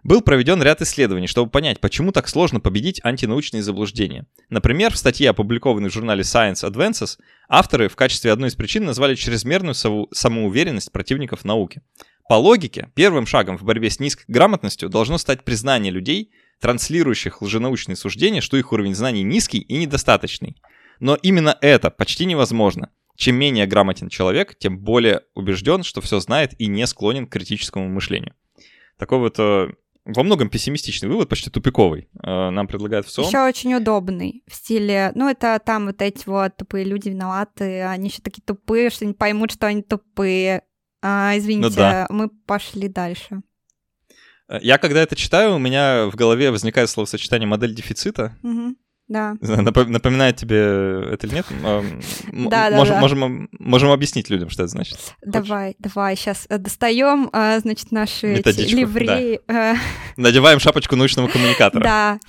[0.03, 4.27] Был проведен ряд исследований, чтобы понять, почему так сложно победить антинаучные заблуждения.
[4.49, 7.17] Например, в статье, опубликованной в журнале Science Advances,
[7.49, 11.81] авторы в качестве одной из причин назвали чрезмерную самоуверенность противников науки.
[12.29, 17.95] По логике, первым шагом в борьбе с низкой грамотностью должно стать признание людей, транслирующих лженаучные
[17.95, 20.61] суждения, что их уровень знаний низкий и недостаточный.
[20.99, 22.91] Но именно это почти невозможно.
[23.15, 27.87] Чем менее грамотен человек, тем более убежден, что все знает и не склонен к критическому
[27.89, 28.35] мышлению.
[28.99, 29.69] Такой вот э,
[30.05, 33.25] во многом пессимистичный вывод, почти тупиковый, э, нам предлагает в СОМ.
[33.25, 38.09] Еще очень удобный в стиле, ну это там вот эти вот тупые люди виноваты, они
[38.09, 40.61] еще такие тупые, что не поймут, что они тупые.
[41.01, 42.07] А, извините, ну, да.
[42.09, 43.41] мы пошли дальше.
[44.49, 48.35] Э, я когда это читаю, у меня в голове возникает словосочетание модель дефицита.
[48.43, 48.75] Угу.
[49.09, 49.35] Да.
[49.41, 50.57] Напоминает тебе
[51.11, 51.45] это или нет?
[52.31, 53.01] Да, да, можем, да.
[53.01, 54.99] Можем, можем объяснить людям, что это значит.
[55.25, 55.77] Давай, Хочешь?
[55.79, 59.41] давай, сейчас э, достаем, а, значит, наши ливреи.
[59.47, 59.73] Да.
[59.73, 59.77] Э.
[60.15, 61.83] Надеваем шапочку научного коммуникатора.
[61.83, 62.19] Да.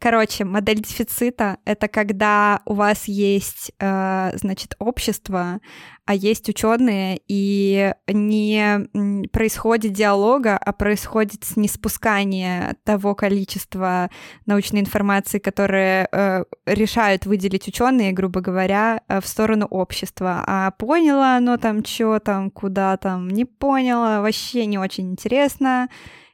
[0.00, 5.60] Короче, модель дефицита— это когда у вас есть, э, значит, общество,
[6.06, 8.88] а есть ученые, и не
[9.30, 14.08] происходит диалога, а происходит неспускание того количества
[14.46, 20.42] научной информации, которые э, решают выделить ученые, грубо говоря, э, в сторону общества.
[20.46, 25.90] А поняло оно там, что там, куда там, не поняло, вообще не очень интересно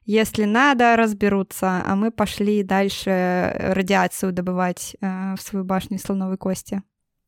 [0.06, 6.82] если надо, разберутся, а мы пошли дальше радиацию добывать э, в свою башню слоновой кости.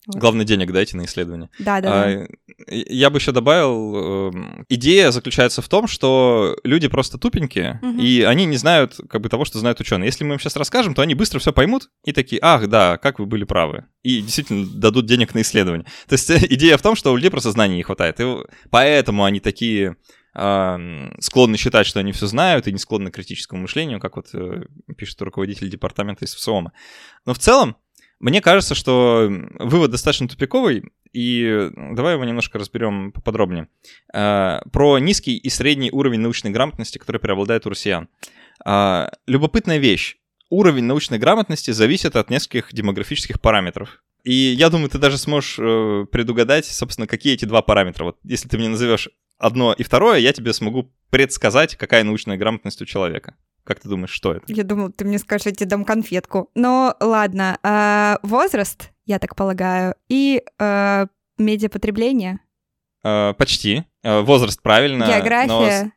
[0.09, 0.17] Вот.
[0.17, 1.51] Главное, денег дайте на исследование.
[1.59, 2.05] Да, да.
[2.07, 2.27] А,
[2.67, 8.01] я бы еще добавил, э, идея заключается в том, что люди просто тупенькие, угу.
[8.01, 10.07] и они не знают как бы того, что знают ученые.
[10.07, 13.19] Если мы им сейчас расскажем, то они быстро все поймут и такие, ах, да, как
[13.19, 13.85] вы были правы.
[14.03, 15.87] И действительно дадут денег на исследование.
[16.09, 18.19] То есть идея в том, что у людей просто знаний не хватает.
[18.21, 18.37] И
[18.71, 19.97] поэтому они такие
[21.21, 24.67] склонны считать, что они все знают и не склонны к критическому мышлению, как вот э,
[24.97, 26.73] пишет руководитель департамента из ФСОМа.
[27.27, 27.77] Но в целом,
[28.21, 33.69] мне кажется, что вывод достаточно тупиковый, и давай его немножко разберем поподробнее.
[34.13, 38.09] А, про низкий и средний уровень научной грамотности, который преобладает у россиян.
[38.65, 40.17] А, любопытная вещь.
[40.51, 44.03] Уровень научной грамотности зависит от нескольких демографических параметров.
[44.25, 48.05] И я думаю, ты даже сможешь э, предугадать, собственно, какие эти два параметра.
[48.05, 52.83] Вот если ты мне назовешь одно и второе, я тебе смогу предсказать, какая научная грамотность
[52.83, 53.35] у человека.
[53.65, 54.45] Как ты думаешь, что это?
[54.49, 56.51] Я думал, ты мне скажешь, я тебе дам конфетку.
[56.55, 62.41] Но ладно, а, возраст, я так полагаю, и а, медиапотребление?
[63.03, 63.85] А, почти.
[64.03, 65.07] А, возраст правильно.
[65.07, 65.85] География.
[65.85, 65.93] Но...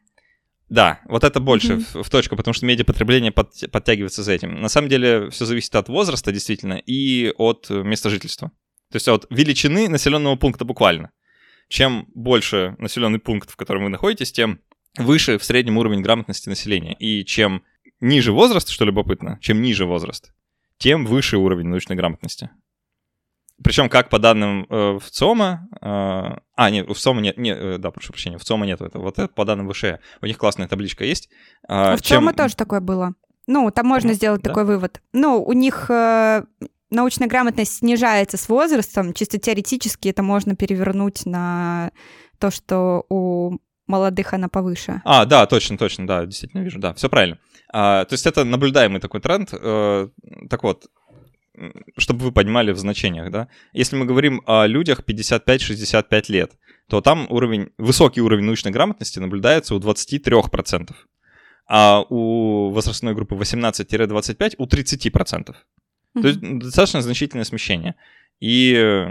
[0.67, 2.01] Да, вот это больше mm-hmm.
[2.01, 4.61] в, в точку, потому что медиапотребление под, подтягивается за этим.
[4.61, 8.51] На самом деле все зависит от возраста, действительно, и от места жительства.
[8.91, 11.11] То есть от величины населенного пункта буквально
[11.71, 14.59] чем больше населенный пункт, в котором вы находитесь, тем
[14.97, 16.93] выше в среднем уровень грамотности населения.
[16.95, 17.63] И чем
[18.01, 20.33] ниже возраст, что любопытно, чем ниже возраст,
[20.77, 22.49] тем выше уровень научной грамотности.
[23.63, 25.69] Причем как по данным э, в ЦОМа...
[25.81, 29.03] Э, а, нет, в ЦОМа нет, нет, э, да, прошу прощения, в ЦОМа нет этого.
[29.03, 29.99] Вот это по данным ВШЭ.
[30.21, 31.29] У них классная табличка есть.
[31.63, 32.17] Э, а в чем...
[32.17, 33.13] ЦОМа тоже такое было.
[33.47, 34.49] Ну, там можно сделать да?
[34.49, 35.01] такой вывод.
[35.13, 36.43] Ну, у них э,
[36.91, 39.13] научная грамотность снижается с возрастом.
[39.13, 41.91] Чисто теоретически это можно перевернуть на
[42.37, 45.01] то, что у молодых она повыше.
[45.05, 47.39] А, да, точно, точно, да, действительно вижу, да, все правильно.
[47.73, 49.49] А, то есть это наблюдаемый такой тренд.
[49.53, 50.07] Э,
[50.49, 50.85] так вот,
[51.97, 56.51] чтобы вы понимали в значениях, да, если мы говорим о людях 55-65 лет,
[56.89, 60.93] то там уровень, высокий уровень научной грамотности наблюдается у 23%,
[61.67, 65.55] а у возрастной группы 18-25 у 30%.
[66.13, 67.95] То есть достаточно значительное смещение.
[68.39, 69.07] И,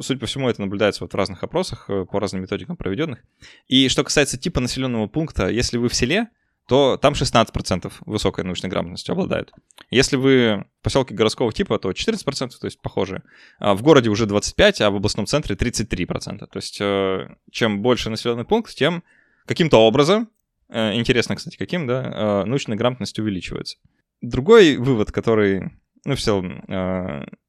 [0.00, 3.20] судя по всему, это наблюдается вот в разных опросах э, по разным методикам проведенных.
[3.66, 6.28] И что касается типа населенного пункта, если вы в селе,
[6.68, 9.52] то там 16% высокой научной грамотностью обладают.
[9.90, 13.22] Если вы в поселке городского типа, то 14%, то есть похожие.
[13.58, 16.38] А в городе уже 25%, а в областном центре 33%.
[16.38, 19.02] То есть э, чем больше населенный пункт, тем
[19.46, 20.28] каким-то образом,
[20.68, 23.78] э, интересно, кстати, каким, да, э, научная грамотность увеличивается.
[24.20, 25.72] Другой вывод, который,
[26.04, 26.64] ну, в целом,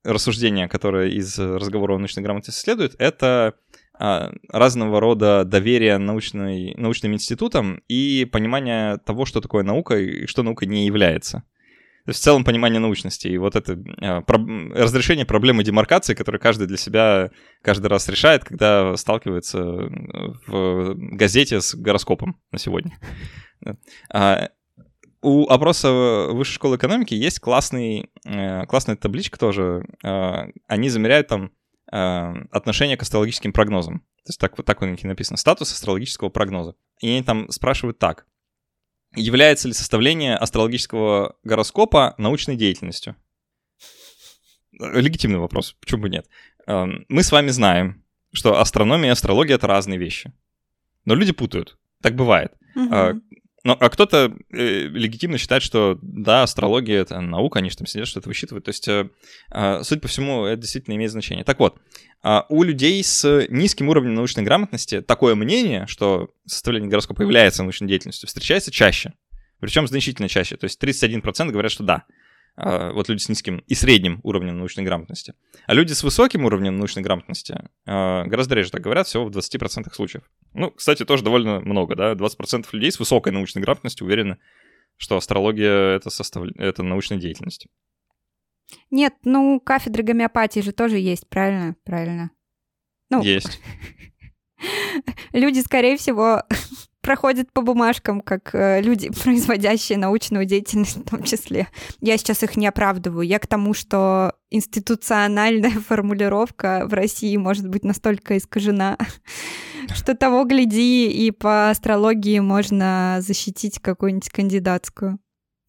[0.04, 3.56] рассуждение, которое из разговора о научной грамотности следует, это
[4.00, 10.42] а, разного рода доверие научной, научным институтам и понимание того, что такое наука и что
[10.42, 11.44] наука не является.
[12.06, 13.28] То есть в целом понимание научности.
[13.28, 14.40] И вот это а, про,
[14.74, 17.30] разрешение проблемы демаркации, которую каждый для себя
[17.62, 19.64] каждый раз решает, когда сталкивается
[20.48, 22.98] в газете с гороскопом на сегодня.
[25.24, 29.86] У опроса Высшей школы экономики есть классный, э, классная табличка тоже.
[30.68, 31.52] Они замеряют там
[31.94, 34.00] Эм, отношение к астрологическим прогнозам.
[34.00, 35.38] То есть так, вот так у них написано.
[35.38, 36.74] Статус астрологического прогноза.
[37.00, 38.26] И они там спрашивают так.
[39.16, 43.16] Является ли составление астрологического гороскопа научной деятельностью?
[44.72, 46.28] Легитимный вопрос, почему бы нет.
[46.66, 50.34] Мы с вами знаем, что астрономия и астрология— это разные вещи.
[51.06, 51.78] Но люди путают.
[52.02, 52.54] Так бывает.
[52.76, 53.22] Угу.
[53.66, 58.10] Ну, а кто-то э, легитимно считает, что да, астрология это наука, они же там сидят,
[58.10, 58.66] что-то высчитывают.
[58.66, 59.10] То есть, э,
[59.52, 61.46] э, суть по всему, это действительно имеет значение.
[61.46, 61.80] Так вот,
[62.24, 67.88] э, у людей с низким уровнем научной грамотности такое мнение, что составление гороскопа является научной
[67.88, 69.14] деятельностью, встречается чаще.
[69.62, 70.58] Причем значительно чаще.
[70.58, 72.04] То есть 31% говорят, что да.
[72.56, 75.34] А, вот люди с низким и средним уровнем научной грамотности.
[75.66, 79.92] А люди с высоким уровнем научной грамотности а, гораздо реже так говорят, всего в 20%
[79.94, 80.24] случаев.
[80.54, 84.38] Ну, кстати, тоже довольно много, да, 20% людей с высокой научной грамотностью уверены,
[84.98, 86.46] что астрология— это, состав...
[86.58, 87.68] это научная деятельность.
[88.92, 91.76] Нет, ну, кафедры гомеопатии же тоже есть, правильно?
[91.84, 92.32] Правильно.
[93.10, 93.60] Ну, есть.
[95.34, 96.44] Люди, скорее всего,
[97.04, 101.68] проходят по бумажкам, как э, люди, производящие научную деятельность в том числе.
[102.02, 103.28] Я сейчас их не оправдываю.
[103.28, 108.98] Я к тому, что институциональная формулировка в России может быть настолько искажена,
[109.94, 115.20] что того гляди, и по астрологии можно защитить какую-нибудь кандидатскую.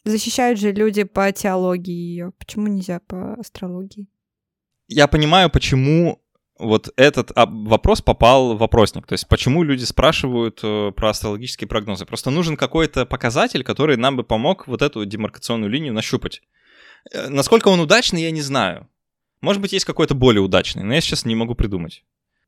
[0.04, 2.32] Защищают же люди по теологии ее.
[2.38, 4.08] Почему нельзя по астрологии?
[4.86, 6.20] Я понимаю, почему
[6.58, 9.06] вот этот вопрос попал в вопросник.
[9.06, 12.06] То есть почему люди спрашивают э, про астрологические прогнозы?
[12.06, 16.42] Просто нужен какой-то показатель, который нам бы помог вот эту демаркационную линию нащупать.
[17.12, 18.88] Э, насколько он удачный, я не знаю.
[19.40, 22.04] Может быть, есть какой-то более удачный, но я сейчас не могу придумать.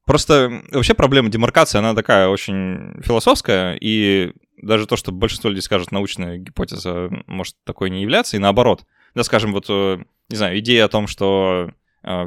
[0.06, 5.90] Просто вообще проблема демаркации, она такая очень философская, и даже то, что большинство людей скажут,
[5.90, 8.84] научная гипотеза может такой не являться, и наоборот.
[9.16, 11.70] Да, скажем, вот, э, не знаю, идея о том, что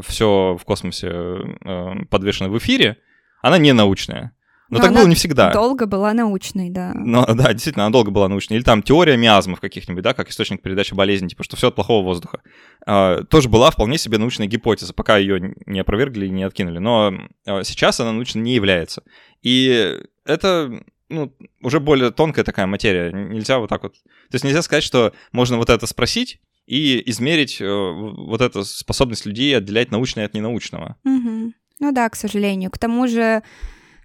[0.03, 2.97] все в космосе э, подвешено в эфире,
[3.41, 4.33] она не научная.
[4.69, 5.51] Но, Но так было не всегда.
[5.51, 6.91] Долго была научной, да.
[6.93, 8.57] Но, да, действительно, она долго была научной.
[8.57, 12.05] Или там теория миазмов каких-нибудь, да, как источник передачи болезни, типа, что все от плохого
[12.05, 12.41] воздуха.
[12.85, 16.77] А, тоже была вполне себе научная гипотеза, пока ее не опровергли и не откинули.
[16.77, 17.13] Но
[17.47, 19.01] а, сейчас она научно не является.
[19.41, 23.11] И это ну, уже более тонкая такая материя.
[23.11, 23.93] Нельзя вот так вот...
[23.93, 26.39] То есть нельзя сказать, что можно вот это спросить,
[26.69, 30.97] и измерить э, вот эту способность людей отделять научное от ненаучного.
[31.03, 31.53] Угу.
[31.79, 32.69] Ну да, к сожалению.
[32.69, 33.41] К тому же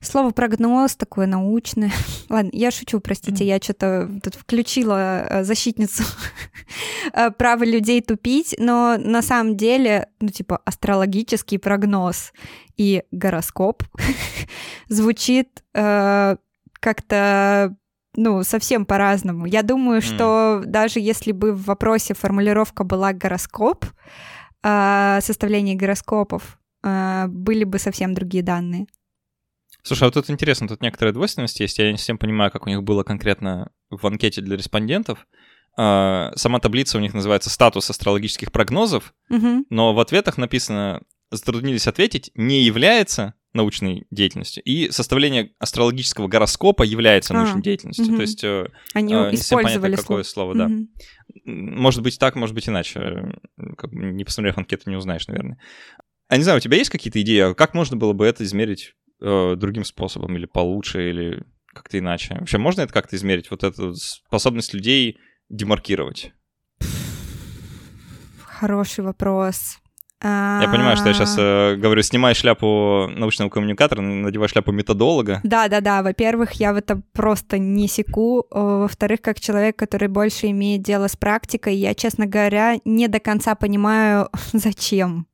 [0.01, 1.93] слово прогноз такое научное.
[2.31, 6.05] Ладно, я шучу, простите, я что-то тут включила э, защитницу
[7.13, 12.33] э, права людей тупить, но на самом деле, ну типа астрологический прогноз
[12.79, 13.83] и гороскоп
[14.89, 16.37] звучит э,
[16.81, 17.77] как-то
[18.17, 19.47] ну, совсем по-разному.
[19.47, 20.05] Я думаю, mm.
[20.05, 23.85] что даже если бы в вопросе формулировка была гороскоп,
[24.63, 28.87] э, составление гороскопов, э, были бы совсем другие данные.
[29.83, 31.79] Слушай, а вот тут интересно, тут некоторая двойственность есть.
[31.79, 35.27] Я не совсем понимаю, как у них было конкретно в анкете для респондентов.
[35.77, 39.67] Э, сама таблица у них называется «Статус астрологических прогнозов», угу.
[39.69, 47.33] но в ответах написано «Затруднились ответить, не является научной деятельностью, и составление астрологического гороскопа является
[47.33, 48.07] научной а, деятельностью.
[48.07, 48.17] Угу.
[48.17, 50.67] То есть э, они э, использовали понятно, какое слово, да.
[50.67, 50.87] Угу.
[51.45, 53.39] Может быть так, может быть иначе.
[53.79, 55.59] Как, не посмотрев анкету, не узнаешь, наверное.
[56.29, 59.55] А не знаю, у тебя есть какие-то идеи, как можно было бы это измерить э,
[59.57, 62.35] другим способом, или получше, или как-то иначе?
[62.35, 66.33] Вообще, можно это как-то измерить, вот эту способность людей демаркировать?
[68.43, 69.79] Хороший вопрос.
[70.25, 75.41] Я понимаю, что я сейчас э, говорю, снимай шляпу научного коммуникатора, надевай шляпу методолога.
[75.45, 76.03] Да, да, да.
[76.03, 78.47] Во-первых, я в это просто не секу.
[78.51, 83.55] Во-вторых, как человек, который больше имеет дело с практикой, я, честно говоря, не до конца
[83.55, 85.27] понимаю, зачем.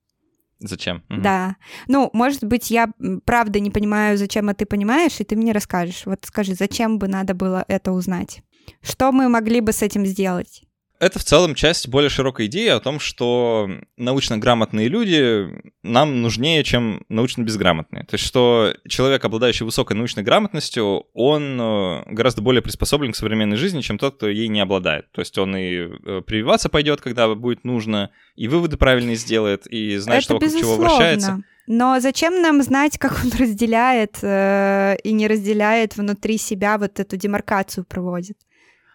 [0.58, 1.02] Зачем?
[1.08, 1.20] Угу.
[1.22, 1.56] Да.
[1.88, 2.90] Ну, может быть, я
[3.24, 6.02] правда не понимаю, зачем, а ты понимаешь, и ты мне расскажешь.
[6.04, 8.42] Вот скажи, зачем бы надо было это узнать?
[8.82, 10.62] Что мы могли бы с этим сделать?
[11.00, 15.48] Это в целом часть более широкой идеи о том, что научно грамотные люди
[15.82, 18.04] нам нужнее, чем научно безграмотные.
[18.04, 23.56] То есть, что человек, обладающий высокой научной грамотностью, он э, гораздо более приспособлен к современной
[23.56, 25.10] жизни, чем тот, кто ей не обладает.
[25.12, 29.96] То есть, он и э, прививаться пойдет, когда будет нужно, и выводы правильные сделает, и
[29.96, 30.76] знает, это что вокруг безусловно.
[30.76, 31.42] чего вращается.
[31.66, 37.16] Но зачем нам знать, как он разделяет э, и не разделяет внутри себя вот эту
[37.16, 38.36] демаркацию проводит?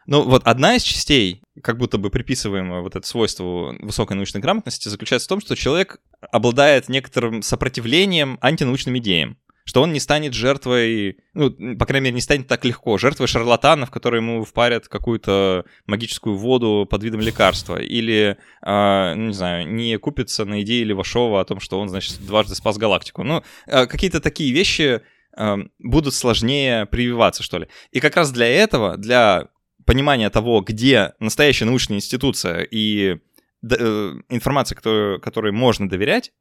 [0.06, 4.88] Ну, вот одна из частей, как будто бы приписываемая вот это свойство высокой научной грамотности,
[4.88, 6.00] заключается в том, что человек
[6.32, 9.38] обладает некоторым сопротивлением антинаучным идеям
[9.68, 13.90] что он не станет жертвой, ну, по крайней мере, не станет так легко, жертвой шарлатанов,
[13.90, 19.98] которые ему впарят какую-то магическую воду под видом лекарства, или, э, ну, не знаю, не
[19.98, 23.24] купится на идее Левашова о том, что он, значит, дважды спас галактику.
[23.24, 25.02] Ну, э, какие-то такие вещи
[25.36, 27.68] э, будут сложнее прививаться, что ли.
[27.92, 29.48] И как раз для этого, для
[29.86, 33.18] понимание того, где настоящая научная институция и
[33.64, 36.32] э, информация, которую, которой можно доверять,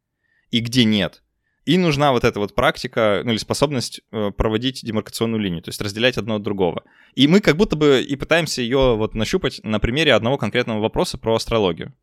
[0.50, 1.22] и где нет.
[1.64, 5.80] И нужна вот эта вот практика, ну или способность э, проводить демаркационную линию, то есть
[5.80, 6.82] разделять одно от другого.
[7.14, 11.16] И мы как будто бы и пытаемся ее вот нащупать на примере одного конкретного вопроса
[11.16, 11.94] про астрологию.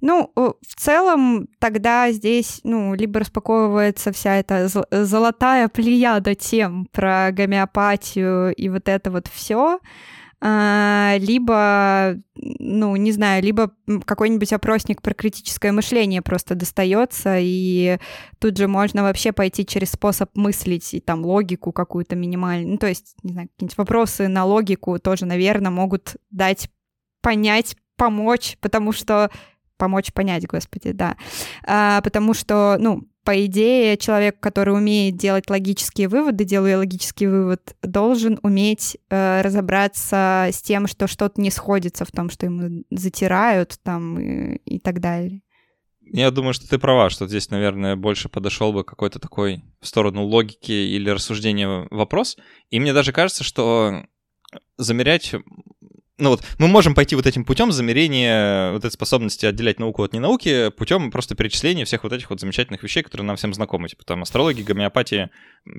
[0.00, 8.54] Ну, в целом, тогда здесь, ну, либо распаковывается вся эта золотая плеяда тем про гомеопатию
[8.54, 9.80] и вот это вот все,
[10.40, 13.72] либо, ну, не знаю, либо
[14.04, 17.98] какой-нибудь опросник про критическое мышление просто достается, и
[18.38, 22.72] тут же можно вообще пойти через способ мыслить и там логику какую-то минимальную.
[22.72, 26.68] Ну, то есть, не знаю, какие-нибудь вопросы на логику тоже, наверное, могут дать
[27.22, 29.30] понять, помочь, потому что
[29.76, 31.16] помочь понять, господи, да.
[31.66, 37.74] А, потому что, ну, по идее, человек, который умеет делать логические выводы, делая логический вывод,
[37.82, 43.78] должен уметь э, разобраться с тем, что что-то не сходится в том, что ему затирают
[43.82, 45.40] там и, и так далее.
[46.06, 50.24] Я думаю, что ты права, что здесь, наверное, больше подошел бы какой-то такой в сторону
[50.24, 52.36] логики или рассуждения вопрос.
[52.70, 54.04] И мне даже кажется, что
[54.76, 55.34] замерять
[56.16, 60.12] ну вот, мы можем пойти вот этим путем замерения вот этой способности отделять науку от
[60.12, 64.04] ненауки путем просто перечисления всех вот этих вот замечательных вещей, которые нам всем знакомы, типа
[64.04, 65.30] там астрология, гомеопатия,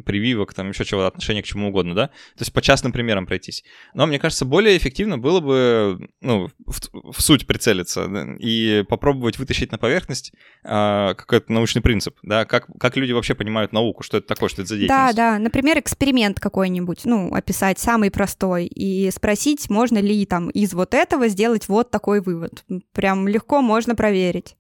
[0.05, 2.07] прививок, там еще чего-то, отношения к чему угодно, да?
[2.07, 3.63] То есть по частным примерам пройтись.
[3.93, 9.37] Но мне кажется, более эффективно было бы, ну, в, в суть прицелиться да, и попробовать
[9.37, 10.33] вытащить на поверхность
[10.63, 14.63] а, какой-то научный принцип, да, как, как люди вообще понимают науку, что это такое, что
[14.63, 15.15] это за деятельность.
[15.15, 20.73] Да, да, например, эксперимент какой-нибудь, ну, описать самый простой и спросить, можно ли там из
[20.73, 22.63] вот этого сделать вот такой вывод.
[22.93, 24.55] Прям легко можно проверить.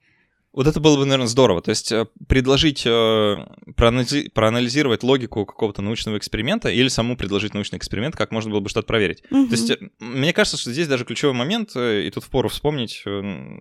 [0.55, 1.61] Вот это было бы, наверное, здорово.
[1.61, 2.89] То есть э, предложить, э,
[3.75, 8.69] проанализи- проанализировать логику какого-то научного эксперимента или саму предложить научный эксперимент, как можно было бы
[8.69, 9.21] что-то проверить.
[9.29, 9.47] Угу.
[9.47, 13.03] То есть э, мне кажется, что здесь даже ключевой момент, и тут впору вспомнить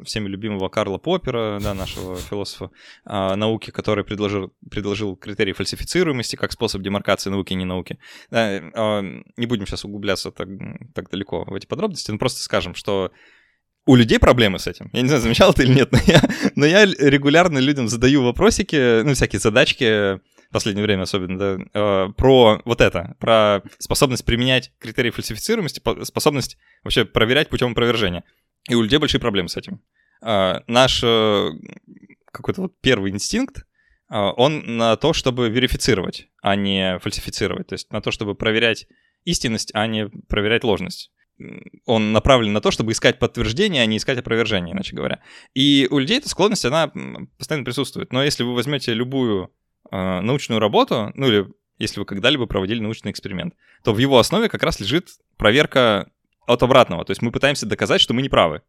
[0.05, 2.70] всеми любимого Карла Поппера, да, нашего философа
[3.05, 7.99] а, науки, который предложил, предложил критерий фальсифицируемости как способ демаркации науки и не науки.
[8.30, 9.03] Да, а,
[9.36, 10.47] не будем сейчас углубляться так,
[10.95, 13.11] так далеко в эти подробности, но просто скажем, что
[13.87, 14.89] у людей проблемы с этим.
[14.93, 16.22] Я не знаю, замечал ты или нет, но я,
[16.55, 20.14] но я регулярно людям задаю вопросики, ну, всякие задачки,
[20.49, 26.57] в последнее время особенно, да, э, про вот это, про способность применять критерии фальсифицируемости, способность
[26.82, 28.24] вообще проверять путем опровержения.
[28.68, 29.82] И у людей большие проблемы с этим.
[30.22, 31.51] Э, наш э,
[32.32, 33.64] какой-то вот первый инстинкт,
[34.11, 37.68] он на то, чтобы верифицировать, а не фальсифицировать.
[37.68, 38.87] То есть на то, чтобы проверять
[39.24, 41.11] истинность, а не проверять ложность
[41.85, 45.20] он направлен на то, чтобы искать подтверждение, а не искать опровержение, иначе говоря.
[45.55, 46.93] И у людей эта склонность, она
[47.39, 48.12] постоянно присутствует.
[48.12, 49.51] Но если вы возьмете любую
[49.91, 51.47] э, научную работу, ну или
[51.78, 56.11] если вы когда-либо проводили научный эксперимент, то в его основе как раз лежит проверка
[56.47, 57.05] от обратного.
[57.05, 58.62] То есть мы пытаемся доказать, что мы не правы.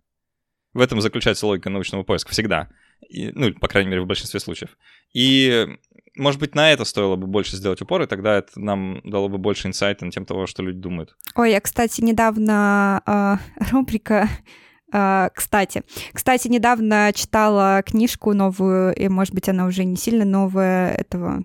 [0.74, 2.70] В этом заключается логика научного поиска всегда.
[3.08, 4.78] И, ну, по крайней мере, в большинстве случаев.
[5.14, 5.68] И,
[6.16, 9.38] может быть, на это стоило бы больше сделать упор, и тогда это нам дало бы
[9.38, 11.16] больше инсайта на тем того, что люди думают.
[11.36, 14.30] Ой, я, кстати, недавно э, рубрика
[14.94, 15.84] Uh, кстати,
[16.14, 21.44] кстати, недавно читала книжку новую, и, может быть, она уже не сильно новая, этого,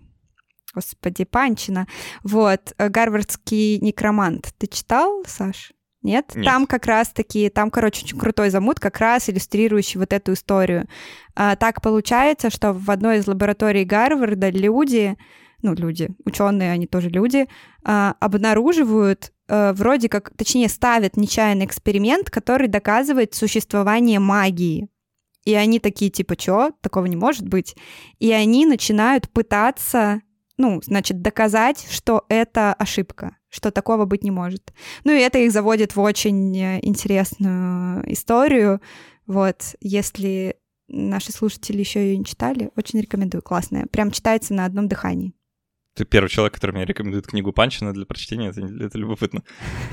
[0.75, 1.89] господи, Панчина.
[2.23, 4.53] Вот, «Гарвардский некромант».
[4.59, 5.73] Ты читал, Саш?
[6.03, 6.35] Нет?
[6.35, 6.45] Нет?
[6.45, 10.89] Там как раз-таки, там, короче, очень крутой замут, как раз иллюстрирующий вот эту историю.
[11.35, 15.19] А, так получается, что в одной из лабораторий Гарварда люди,
[15.63, 17.49] ну, люди, ученые, они тоже люди,
[17.85, 24.89] а, обнаруживают а, вроде как, точнее, ставят нечаянный эксперимент, который доказывает существование магии.
[25.45, 26.73] И они такие, типа, чё?
[26.81, 27.77] Такого не может быть.
[28.19, 30.21] И они начинают пытаться,
[30.57, 34.73] ну, значит, доказать, что это ошибка что такого быть не может.
[35.05, 38.81] Ну и это их заводит в очень э, интересную историю.
[39.27, 40.57] Вот, если
[40.89, 43.43] наши слушатели еще ее не читали, очень рекомендую.
[43.43, 43.87] Классная.
[43.87, 45.35] Прям читается на одном дыхании.
[45.97, 49.43] Ты первый человек, который мне рекомендует книгу Панчина для прочтения, это, это любопытно.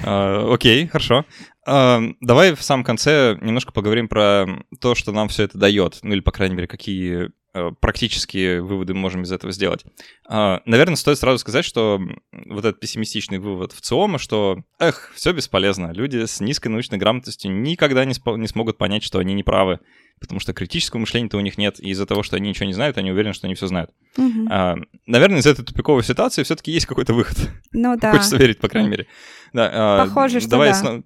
[0.03, 1.25] Uh, окей, хорошо.
[1.67, 4.45] Uh, давай в самом конце немножко поговорим про
[4.79, 7.31] то, что нам все это дает, ну или, по крайней мере, какие
[7.79, 9.83] практические выводы мы можем из этого сделать.
[10.27, 12.01] А, наверное, стоит сразу сказать, что
[12.31, 17.51] вот этот пессимистичный вывод в ЦИОМа, что, эх, все бесполезно, люди с низкой научной грамотностью
[17.51, 19.79] никогда не, не смогут понять, что они не правы,
[20.19, 22.97] потому что критического мышления-то у них нет, и из-за того, что они ничего не знают,
[22.97, 23.91] они уверены, что они все знают.
[24.17, 24.47] Угу.
[24.49, 27.37] А, наверное, из этой тупиковой ситуации все-таки есть какой-то выход.
[27.71, 28.11] Ну да.
[28.11, 29.07] Хочется верить, по крайней мере.
[29.53, 31.01] Да, а, Похоже, что давай да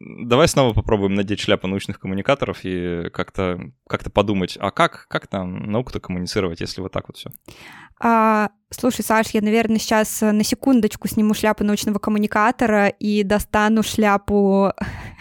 [0.00, 5.70] давай снова попробуем надеть шляпу научных коммуникаторов и как-то как подумать, а как, как там
[5.70, 7.30] науку-то коммуницировать, если вот так вот все?
[8.00, 14.72] А, слушай, Саш, я, наверное, сейчас на секундочку сниму шляпу научного коммуникатора и достану шляпу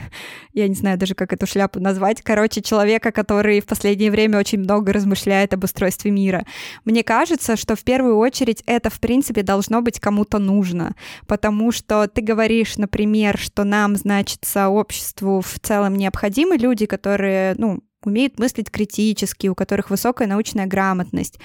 [0.54, 4.60] я не знаю даже, как эту шляпу назвать, короче, человека, который в последнее время очень
[4.60, 6.46] много размышляет об устройстве мира.
[6.86, 10.96] Мне кажется, что в первую очередь это, в принципе, должно быть кому-то нужно,
[11.28, 17.82] потому что ты говоришь, например, что нам, значит, сообществу в целом необходимы люди, которые, ну,
[18.04, 21.40] умеют мыслить критически, у которых высокая научная грамотность.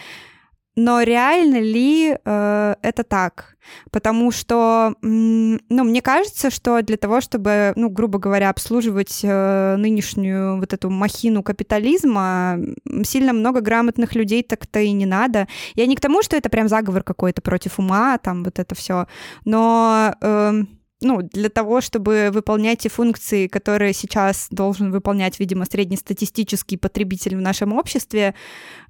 [0.77, 3.57] Но реально ли э, это так?
[3.91, 10.59] Потому что, ну, мне кажется, что для того, чтобы, ну, грубо говоря, обслуживать э, нынешнюю
[10.59, 12.59] вот эту махину капитализма,
[13.05, 15.49] сильно много грамотных людей так-то и не надо.
[15.75, 19.07] Я не к тому, что это прям заговор какой-то против ума, там вот это все,
[19.45, 20.63] но э,
[21.03, 27.41] ну, для того, чтобы выполнять те функции, которые сейчас должен выполнять, видимо, среднестатистический потребитель в
[27.41, 28.35] нашем обществе,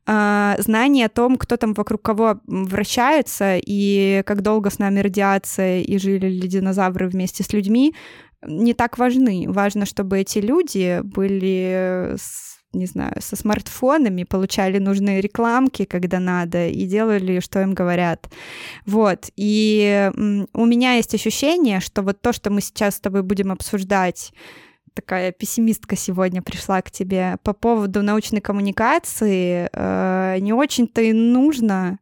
[0.07, 5.81] э, знание о том, кто там вокруг кого вращается и как долго с нами радиация
[5.81, 7.95] и жили ли динозавры вместе с людьми,
[8.47, 9.47] не так важны.
[9.49, 12.17] Важно, чтобы эти люди были
[12.73, 18.29] не знаю, со смартфонами, получали нужные рекламки, когда надо, и делали, что им говорят.
[18.85, 19.31] Вот.
[19.37, 20.11] И
[20.53, 24.33] у меня есть ощущение, что вот то, что мы сейчас с тобой будем обсуждать,
[24.97, 31.99] такая пессимистка сегодня пришла к тебе по поводу научной коммуникации, э, не очень-то и нужно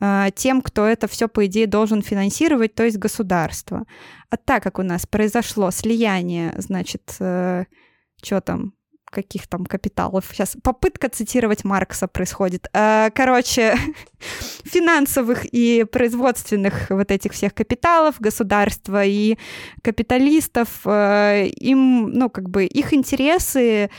[0.00, 3.86] э, тем, кто это все, по идее, должен финансировать, то есть государство.
[4.28, 7.64] А так как у нас произошло слияние, значит, э,
[8.22, 8.74] что там,
[9.10, 10.24] каких там капиталов.
[10.32, 12.68] Сейчас попытка цитировать Маркса происходит.
[12.72, 13.76] Э, короче,
[14.64, 19.36] финансовых и производственных вот этих всех капиталов государства и
[19.82, 23.90] капиталистов, э, им, ну, как бы их интересы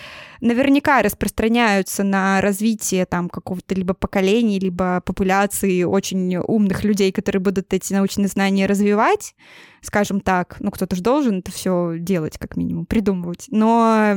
[0.42, 7.74] наверняка распространяются на развитие там какого-то либо поколения, либо популяции очень умных людей, которые будут
[7.74, 9.36] эти научные знания развивать,
[9.82, 10.58] скажем так.
[10.60, 13.46] Ну, кто-то же должен это все делать, как минимум, придумывать.
[13.50, 14.14] Но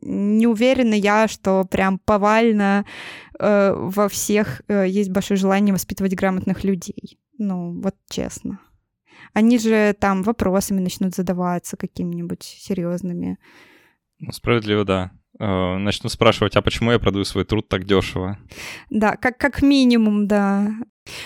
[0.00, 2.86] не уверена я, что прям повально
[3.38, 7.18] э, во всех э, есть большое желание воспитывать грамотных людей.
[7.36, 8.60] Ну, вот честно.
[9.32, 13.38] Они же там вопросами начнут задаваться какими-нибудь серьезными.
[14.20, 15.10] Ну, справедливо, да.
[15.40, 18.38] Э, начну спрашивать, а почему я продаю свой труд так дешево?
[18.90, 20.70] Да, как, как минимум, да.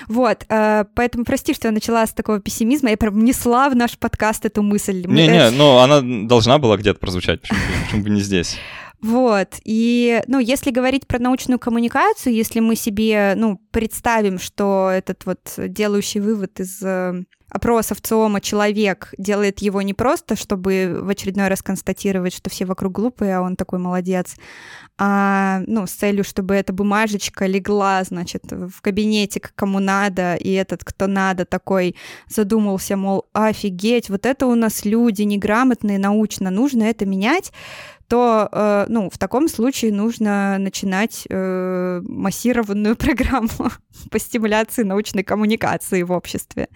[0.08, 3.98] Вот, э, поэтому прости, что я начала с такого пессимизма, я прям несла в наш
[3.98, 5.04] подкаст эту мысль.
[5.06, 8.56] Не-не, но она должна была где-то прозвучать, почему, почему бы не здесь?
[9.00, 15.24] Вот, и, ну, если говорить про научную коммуникацию, если мы себе, ну, представим, что этот
[15.24, 21.48] вот делающий вывод из э, опросов ЦИОМа человек делает его не просто, чтобы в очередной
[21.48, 24.36] раз констатировать, что все вокруг глупые, а он такой молодец,
[24.98, 30.52] а, ну, с целью, чтобы эта бумажечка легла, значит, в кабинете к кому надо, и
[30.52, 31.96] этот, кто надо, такой
[32.28, 37.52] задумался, мол, офигеть, вот это у нас люди неграмотные, научно, нужно это менять,
[38.08, 43.70] то, э, ну, в таком случае нужно начинать э, массированную программу
[44.10, 46.68] по стимуляции научной коммуникации в обществе.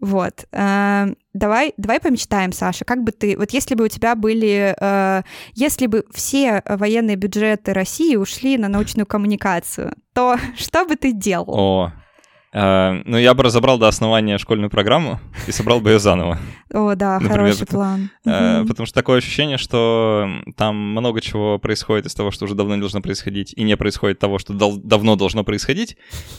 [0.00, 0.46] Вот.
[0.52, 3.36] Э, давай, давай помечтаем, Саша, как бы ты...
[3.36, 4.74] Вот если бы у тебя были...
[5.54, 11.54] Если бы все военные бюджеты России ушли на научную коммуникацию, то что бы ты делал?
[11.54, 11.92] О,
[12.54, 16.38] ну, я бы разобрал до основания школьную программу и собрал бы ее заново.
[16.72, 18.10] О, да, Например, хороший план.
[18.24, 22.76] Э, потому что такое ощущение, что там много чего происходит из того, что уже давно
[22.76, 25.96] не должно происходить, и не происходит того, что давно должно происходить.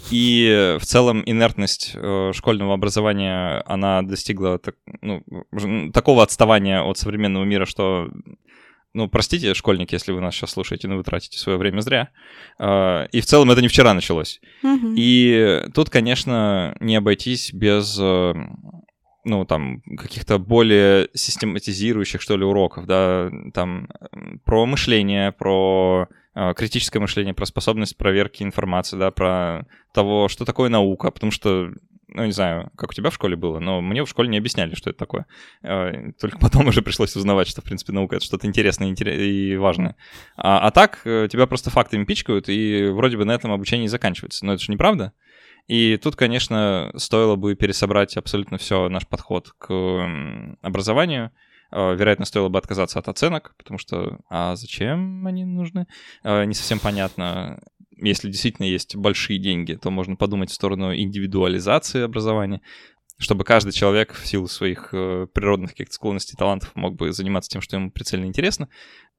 [0.09, 4.59] И в целом инертность э, школьного образования, она достигла
[5.01, 5.21] ну,
[5.93, 8.09] такого отставания от современного мира, что
[8.95, 12.09] ну, простите, школьники, если вы нас сейчас слушаете, но вы тратите свое время зря.
[12.57, 14.39] А, и в целом это не вчера началось.
[14.63, 14.93] Угу.
[14.95, 18.33] И тут, конечно, не обойтись без э,
[19.25, 23.89] ну, там, каких-то более систематизирующих, что ли, уроков, да, там,
[24.45, 30.69] про мышление, про э, критическое мышление, про способность проверки информации, да, про того, что такое
[30.69, 31.69] наука, потому что
[32.15, 34.73] ну, не знаю, как у тебя в школе было, но мне в школе не объясняли,
[34.73, 35.25] что это такое.
[35.61, 39.97] А, только потом уже пришлось узнавать, что, в принципе, наука— это что-то интересное и важное.
[40.37, 43.89] А, а так э, тебя просто фактами пичкают, и вроде бы на этом обучение и
[43.89, 44.45] заканчивается.
[44.45, 45.11] Но это же неправда.
[45.67, 49.69] И тут, конечно, стоило бы пересобрать абсолютно все наш подход к
[50.61, 51.31] образованию.
[51.69, 55.87] А, вероятно, стоило бы отказаться от оценок, потому что а зачем они нужны?
[56.23, 57.59] Не совсем понятно
[58.09, 62.61] если действительно есть большие деньги, то можно подумать в сторону индивидуализации образования,
[63.17, 67.61] чтобы каждый человек в силу своих э, природных каких-то склонностей, талантов мог бы заниматься тем,
[67.61, 68.67] что ему прицельно интересно,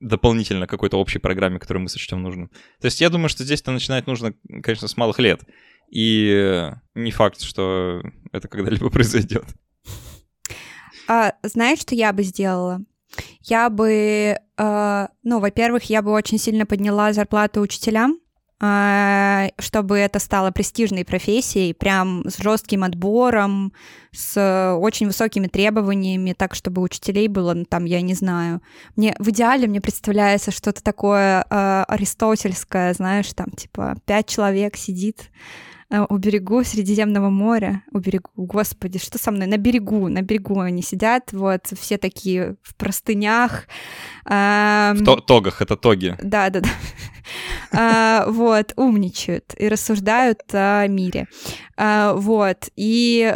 [0.01, 2.51] дополнительно какой-то общей программе, которую мы сочтем нужным.
[2.81, 5.43] То есть я думаю, что здесь-то начинать нужно, конечно, с малых лет.
[5.91, 9.45] И не факт, что это когда-либо произойдет.
[11.09, 12.81] А, знаешь, что я бы сделала?
[13.41, 18.19] Я бы, э, ну, во-первых, я бы очень сильно подняла зарплату учителям,
[18.59, 23.73] чтобы это стало престижной профессией, прям с жестким отбором,
[24.13, 28.63] с очень высокими требованиями, так, чтобы учителей было, ну, там, я не знаю.
[28.97, 35.31] Мне в идеале мне представляется что-то такое э, аристотельское, знаешь, там, типа, пять человек сидит
[35.91, 40.83] у берегу Средиземного моря, у берегу, господи, что со мной, на берегу, на берегу они
[40.83, 43.67] сидят, вот, все такие в простынях.
[44.25, 46.17] В то тогах, это тоги.
[46.21, 46.69] Да, да, да.
[47.73, 51.29] А, вот, умничают и рассуждают о мире.
[51.77, 53.33] А, вот, и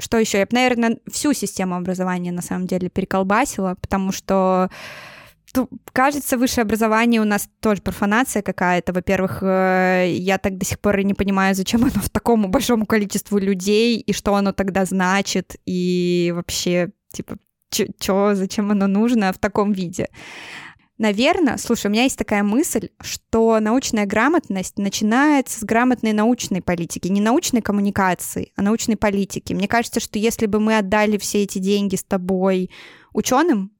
[0.00, 0.38] что еще?
[0.38, 4.70] Я бы, наверное, всю систему образования на самом деле переколбасила, потому что
[5.92, 8.92] кажется, высшее образование у нас тоже профанация какая-то.
[8.92, 12.86] Во-первых, э, я так до сих пор и не понимаю, зачем оно в такому большому
[12.86, 17.36] количеству людей, и что оно тогда значит, и вообще, типа,
[17.70, 20.08] чё, зачем оно нужно в таком виде.
[20.98, 27.08] Наверное, слушай, у меня есть такая мысль, что научная грамотность начинается с грамотной научной политики,
[27.08, 29.52] не научной коммуникации, а научной политики.
[29.52, 32.70] Мне кажется, что если бы мы отдали все эти деньги с тобой
[33.12, 33.72] ученым,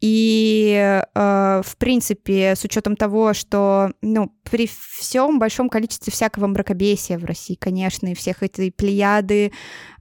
[0.00, 7.18] и, э, в принципе, с учетом того, что, ну, при всем большом количестве всякого мракобесия
[7.18, 9.52] в России, конечно, и всех этой плеяды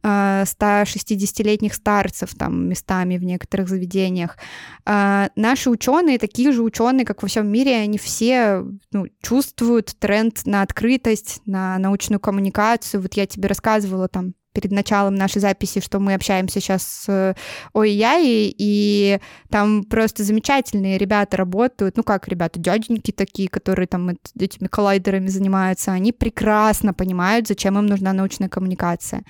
[0.03, 4.37] э, 160-летних старцев там местами в некоторых заведениях,
[4.85, 10.45] э, наши ученые, такие же ученые, как во всем мире, они все ну, чувствуют тренд
[10.45, 13.01] на открытость, на научную коммуникацию.
[13.01, 17.35] Вот я тебе рассказывала там перед началом нашей записи, что мы общаемся сейчас с
[17.73, 24.67] ОИЯИ, и там просто замечательные ребята работают, ну как ребята, дяденьки такие, которые там этими
[24.67, 29.23] коллайдерами занимаются, они прекрасно понимают, зачем им нужна научная коммуникация.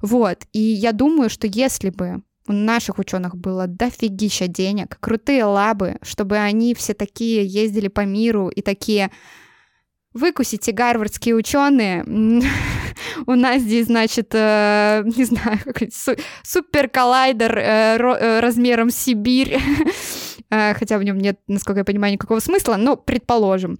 [0.00, 5.96] Вот, и я думаю, что если бы у наших ученых было дофигища денег, крутые лабы,
[6.02, 9.10] чтобы они все такие ездили по миру и такие
[10.14, 12.04] выкусите гарвардские ученые.
[13.26, 15.58] У нас здесь, значит, э, не знаю,
[16.42, 19.58] супер коллайдер э, э, размером Сибирь.
[20.50, 23.76] хотя в нем нет, насколько я понимаю, никакого смысла, но предположим,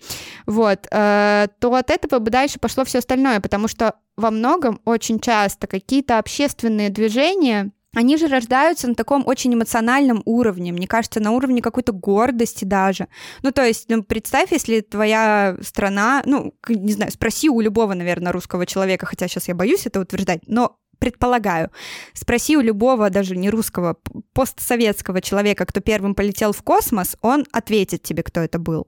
[0.47, 5.69] вот, то от этого бы дальше пошло все остальное, потому что во многом очень часто
[5.69, 11.63] какие-то общественные движения они же рождаются на таком очень эмоциональном уровне, мне кажется, на уровне
[11.63, 13.09] какой-то гордости даже.
[13.43, 18.33] Ну, то есть, ну, представь, если твоя страна, ну, не знаю, спроси у любого, наверное,
[18.33, 21.71] русского человека, хотя сейчас я боюсь это утверждать, но предполагаю.
[22.15, 23.97] Спроси у любого, даже не русского,
[24.33, 28.87] постсоветского человека, кто первым полетел в космос, он ответит тебе, кто это был.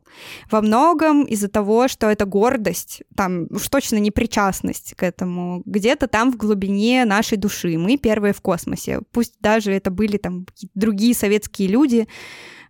[0.51, 6.07] Во многом из-за того, что это гордость, там уж точно не причастность к этому, где-то
[6.07, 7.77] там в глубине нашей души.
[7.77, 9.01] Мы первые в космосе.
[9.13, 12.09] Пусть даже это были там другие советские люди,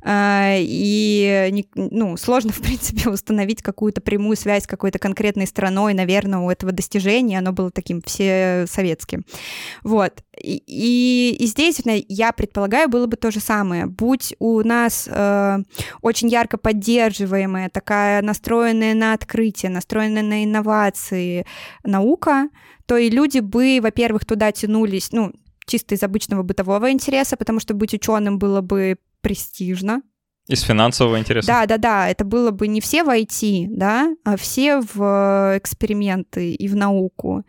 [0.08, 6.50] и ну, сложно, в принципе, установить какую-то прямую связь с какой-то конкретной страной, наверное, у
[6.50, 9.24] этого достижения, оно было таким всесоветским.
[9.82, 10.22] Вот.
[10.40, 13.86] И, и, и здесь я предполагаю, было бы то же самое.
[13.86, 15.58] Будь у нас э,
[16.02, 21.46] очень ярко поддерживаемая, такая настроенная на открытие, настроенная на инновации
[21.84, 22.48] наука,
[22.86, 25.32] то и люди бы, во-первых, туда тянулись, ну,
[25.66, 30.02] чисто из обычного бытового интереса, потому что быть ученым было бы престижно,
[30.48, 31.48] из финансового интереса.
[31.48, 32.08] Да, да, да.
[32.08, 36.76] Это было бы не все в IT, да, а все в э, эксперименты и в
[36.76, 37.44] науку.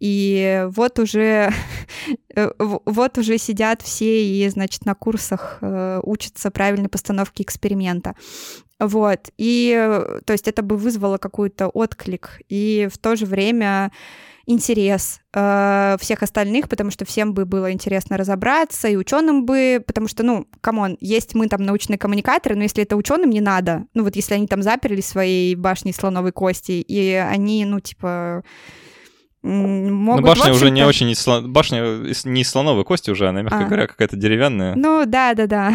[0.00, 1.50] И вот уже,
[2.36, 8.16] э, вот уже сидят все и, значит, на курсах э, учатся правильной постановке эксперимента.
[8.78, 9.30] Вот.
[9.38, 9.72] И,
[10.26, 12.42] то есть, это бы вызвало какой-то отклик.
[12.50, 13.92] И в то же время
[14.46, 20.08] интерес э, всех остальных, потому что всем бы было интересно разобраться, и ученым бы, потому
[20.08, 23.86] что, ну, come on, есть мы там научные коммуникаторы, но если это ученым не надо,
[23.94, 28.42] ну вот если они там заперлись в своей башне слоновой кости, и они, ну, типа,
[29.42, 30.22] могут...
[30.22, 31.14] Ну, башня уже не очень...
[31.48, 31.80] Башня
[32.24, 33.64] не из слоновой кости уже, она, мягко а.
[33.64, 34.74] говоря, какая-то деревянная.
[34.76, 35.74] Ну, да-да-да.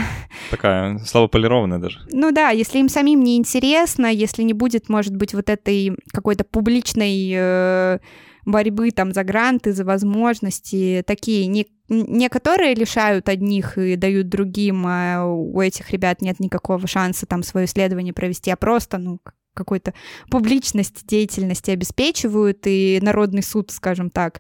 [0.52, 2.00] Такая слабополированная даже.
[2.12, 6.44] Ну да, если им самим не интересно, если не будет, может быть, вот этой какой-то
[6.44, 7.32] публичной...
[7.34, 8.00] Э
[8.48, 14.86] борьбы там за гранты, за возможности, такие не, не которые лишают одних и дают другим,
[14.88, 19.20] а у этих ребят нет никакого шанса там свое исследование провести, а просто, ну,
[19.54, 19.94] какой-то
[20.30, 24.40] публичность деятельности обеспечивают, и народный суд, скажем так,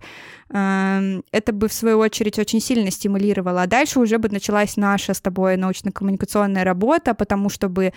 [0.51, 3.63] эм, это бы, в свою очередь, очень сильно стимулировало.
[3.63, 7.93] А дальше уже бы началась наша с тобой научно-коммуникационная работа, потому чтобы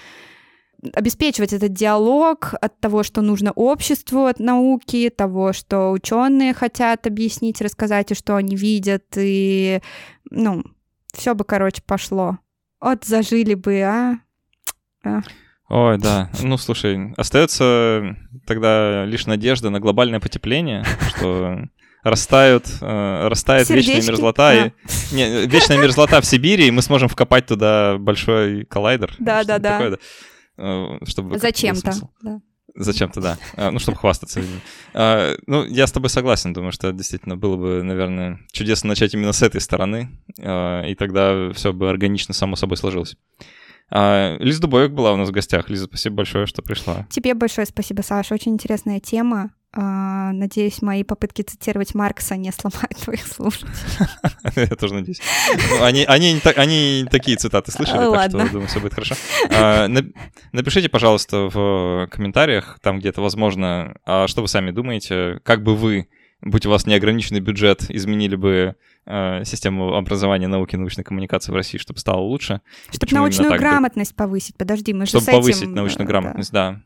[0.95, 7.61] обеспечивать этот диалог от того, что нужно обществу от науки, того, что ученые хотят объяснить,
[7.61, 9.81] рассказать, и что они видят, и,
[10.31, 10.64] ну,
[11.12, 12.39] все бы, короче, пошло.
[12.81, 14.18] Вот зажили бы, а?
[15.05, 15.20] а.
[15.68, 16.31] Ой, да.
[16.43, 18.16] Ну, слушай, остается
[18.47, 21.59] тогда лишь надежда на глобальное потепление, что
[22.03, 23.91] растают, э, растает Сердечки?
[23.91, 24.49] вечная мерзлота.
[24.49, 24.55] А.
[24.55, 24.72] И,
[25.12, 29.14] не, вечная мерзлота в Сибири, и мы сможем вкопать туда большой коллайдер.
[29.18, 29.72] Да, да, да.
[29.72, 29.97] Такое, да.
[30.61, 31.39] Э, чтобы...
[31.39, 31.93] Зачем-то,
[32.23, 32.41] да.
[32.75, 33.39] Зачем-то, да.
[33.57, 34.43] А, ну, чтобы хвастаться.
[34.95, 39.33] А, ну, я с тобой согласен, думаю, что действительно было бы, наверное, чудесно начать именно
[39.33, 43.17] с этой стороны, а, и тогда все бы органично само собой сложилось.
[43.93, 45.69] Лиза Дубовик была у нас в гостях.
[45.69, 47.09] Лиза, спасибо большое, что пришла.
[47.11, 48.35] Тебе большое спасибо, Саша.
[48.35, 49.51] Очень интересная тема.
[49.73, 53.71] А, надеюсь, мои попытки цитировать Маркса не сломают твоих слушателей.
[54.57, 55.21] Я тоже надеюсь.
[55.71, 59.14] Ну, они, такие цитаты слышали, так что, думаю, все будет хорошо.
[59.55, 59.87] А,
[60.51, 66.09] напишите, пожалуйста, в комментариях, там где-то возможно, а что вы сами думаете, как бы вы,
[66.41, 68.75] будь у вас неограниченный бюджет, изменили бы
[69.07, 72.61] систему образования, науки, научной коммуникации в России, чтобы стало лучше.
[72.91, 74.57] Чтобы научную грамотность повысить.
[74.57, 76.83] Подожди, мы же Чтобы повысить научную грамотность, да.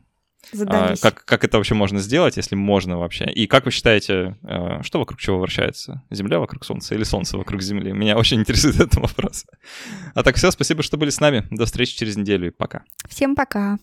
[0.67, 3.25] А, как, как это вообще можно сделать, если можно вообще?
[3.25, 6.03] И как вы считаете, э, что вокруг чего вращается?
[6.09, 7.91] Земля вокруг Солнца или Солнце вокруг Земли?
[7.91, 9.45] Меня очень интересует этот вопрос.
[10.13, 11.45] А так все, спасибо, что были с нами.
[11.51, 12.83] До встречи через неделю и пока.
[13.07, 13.77] Всем пока.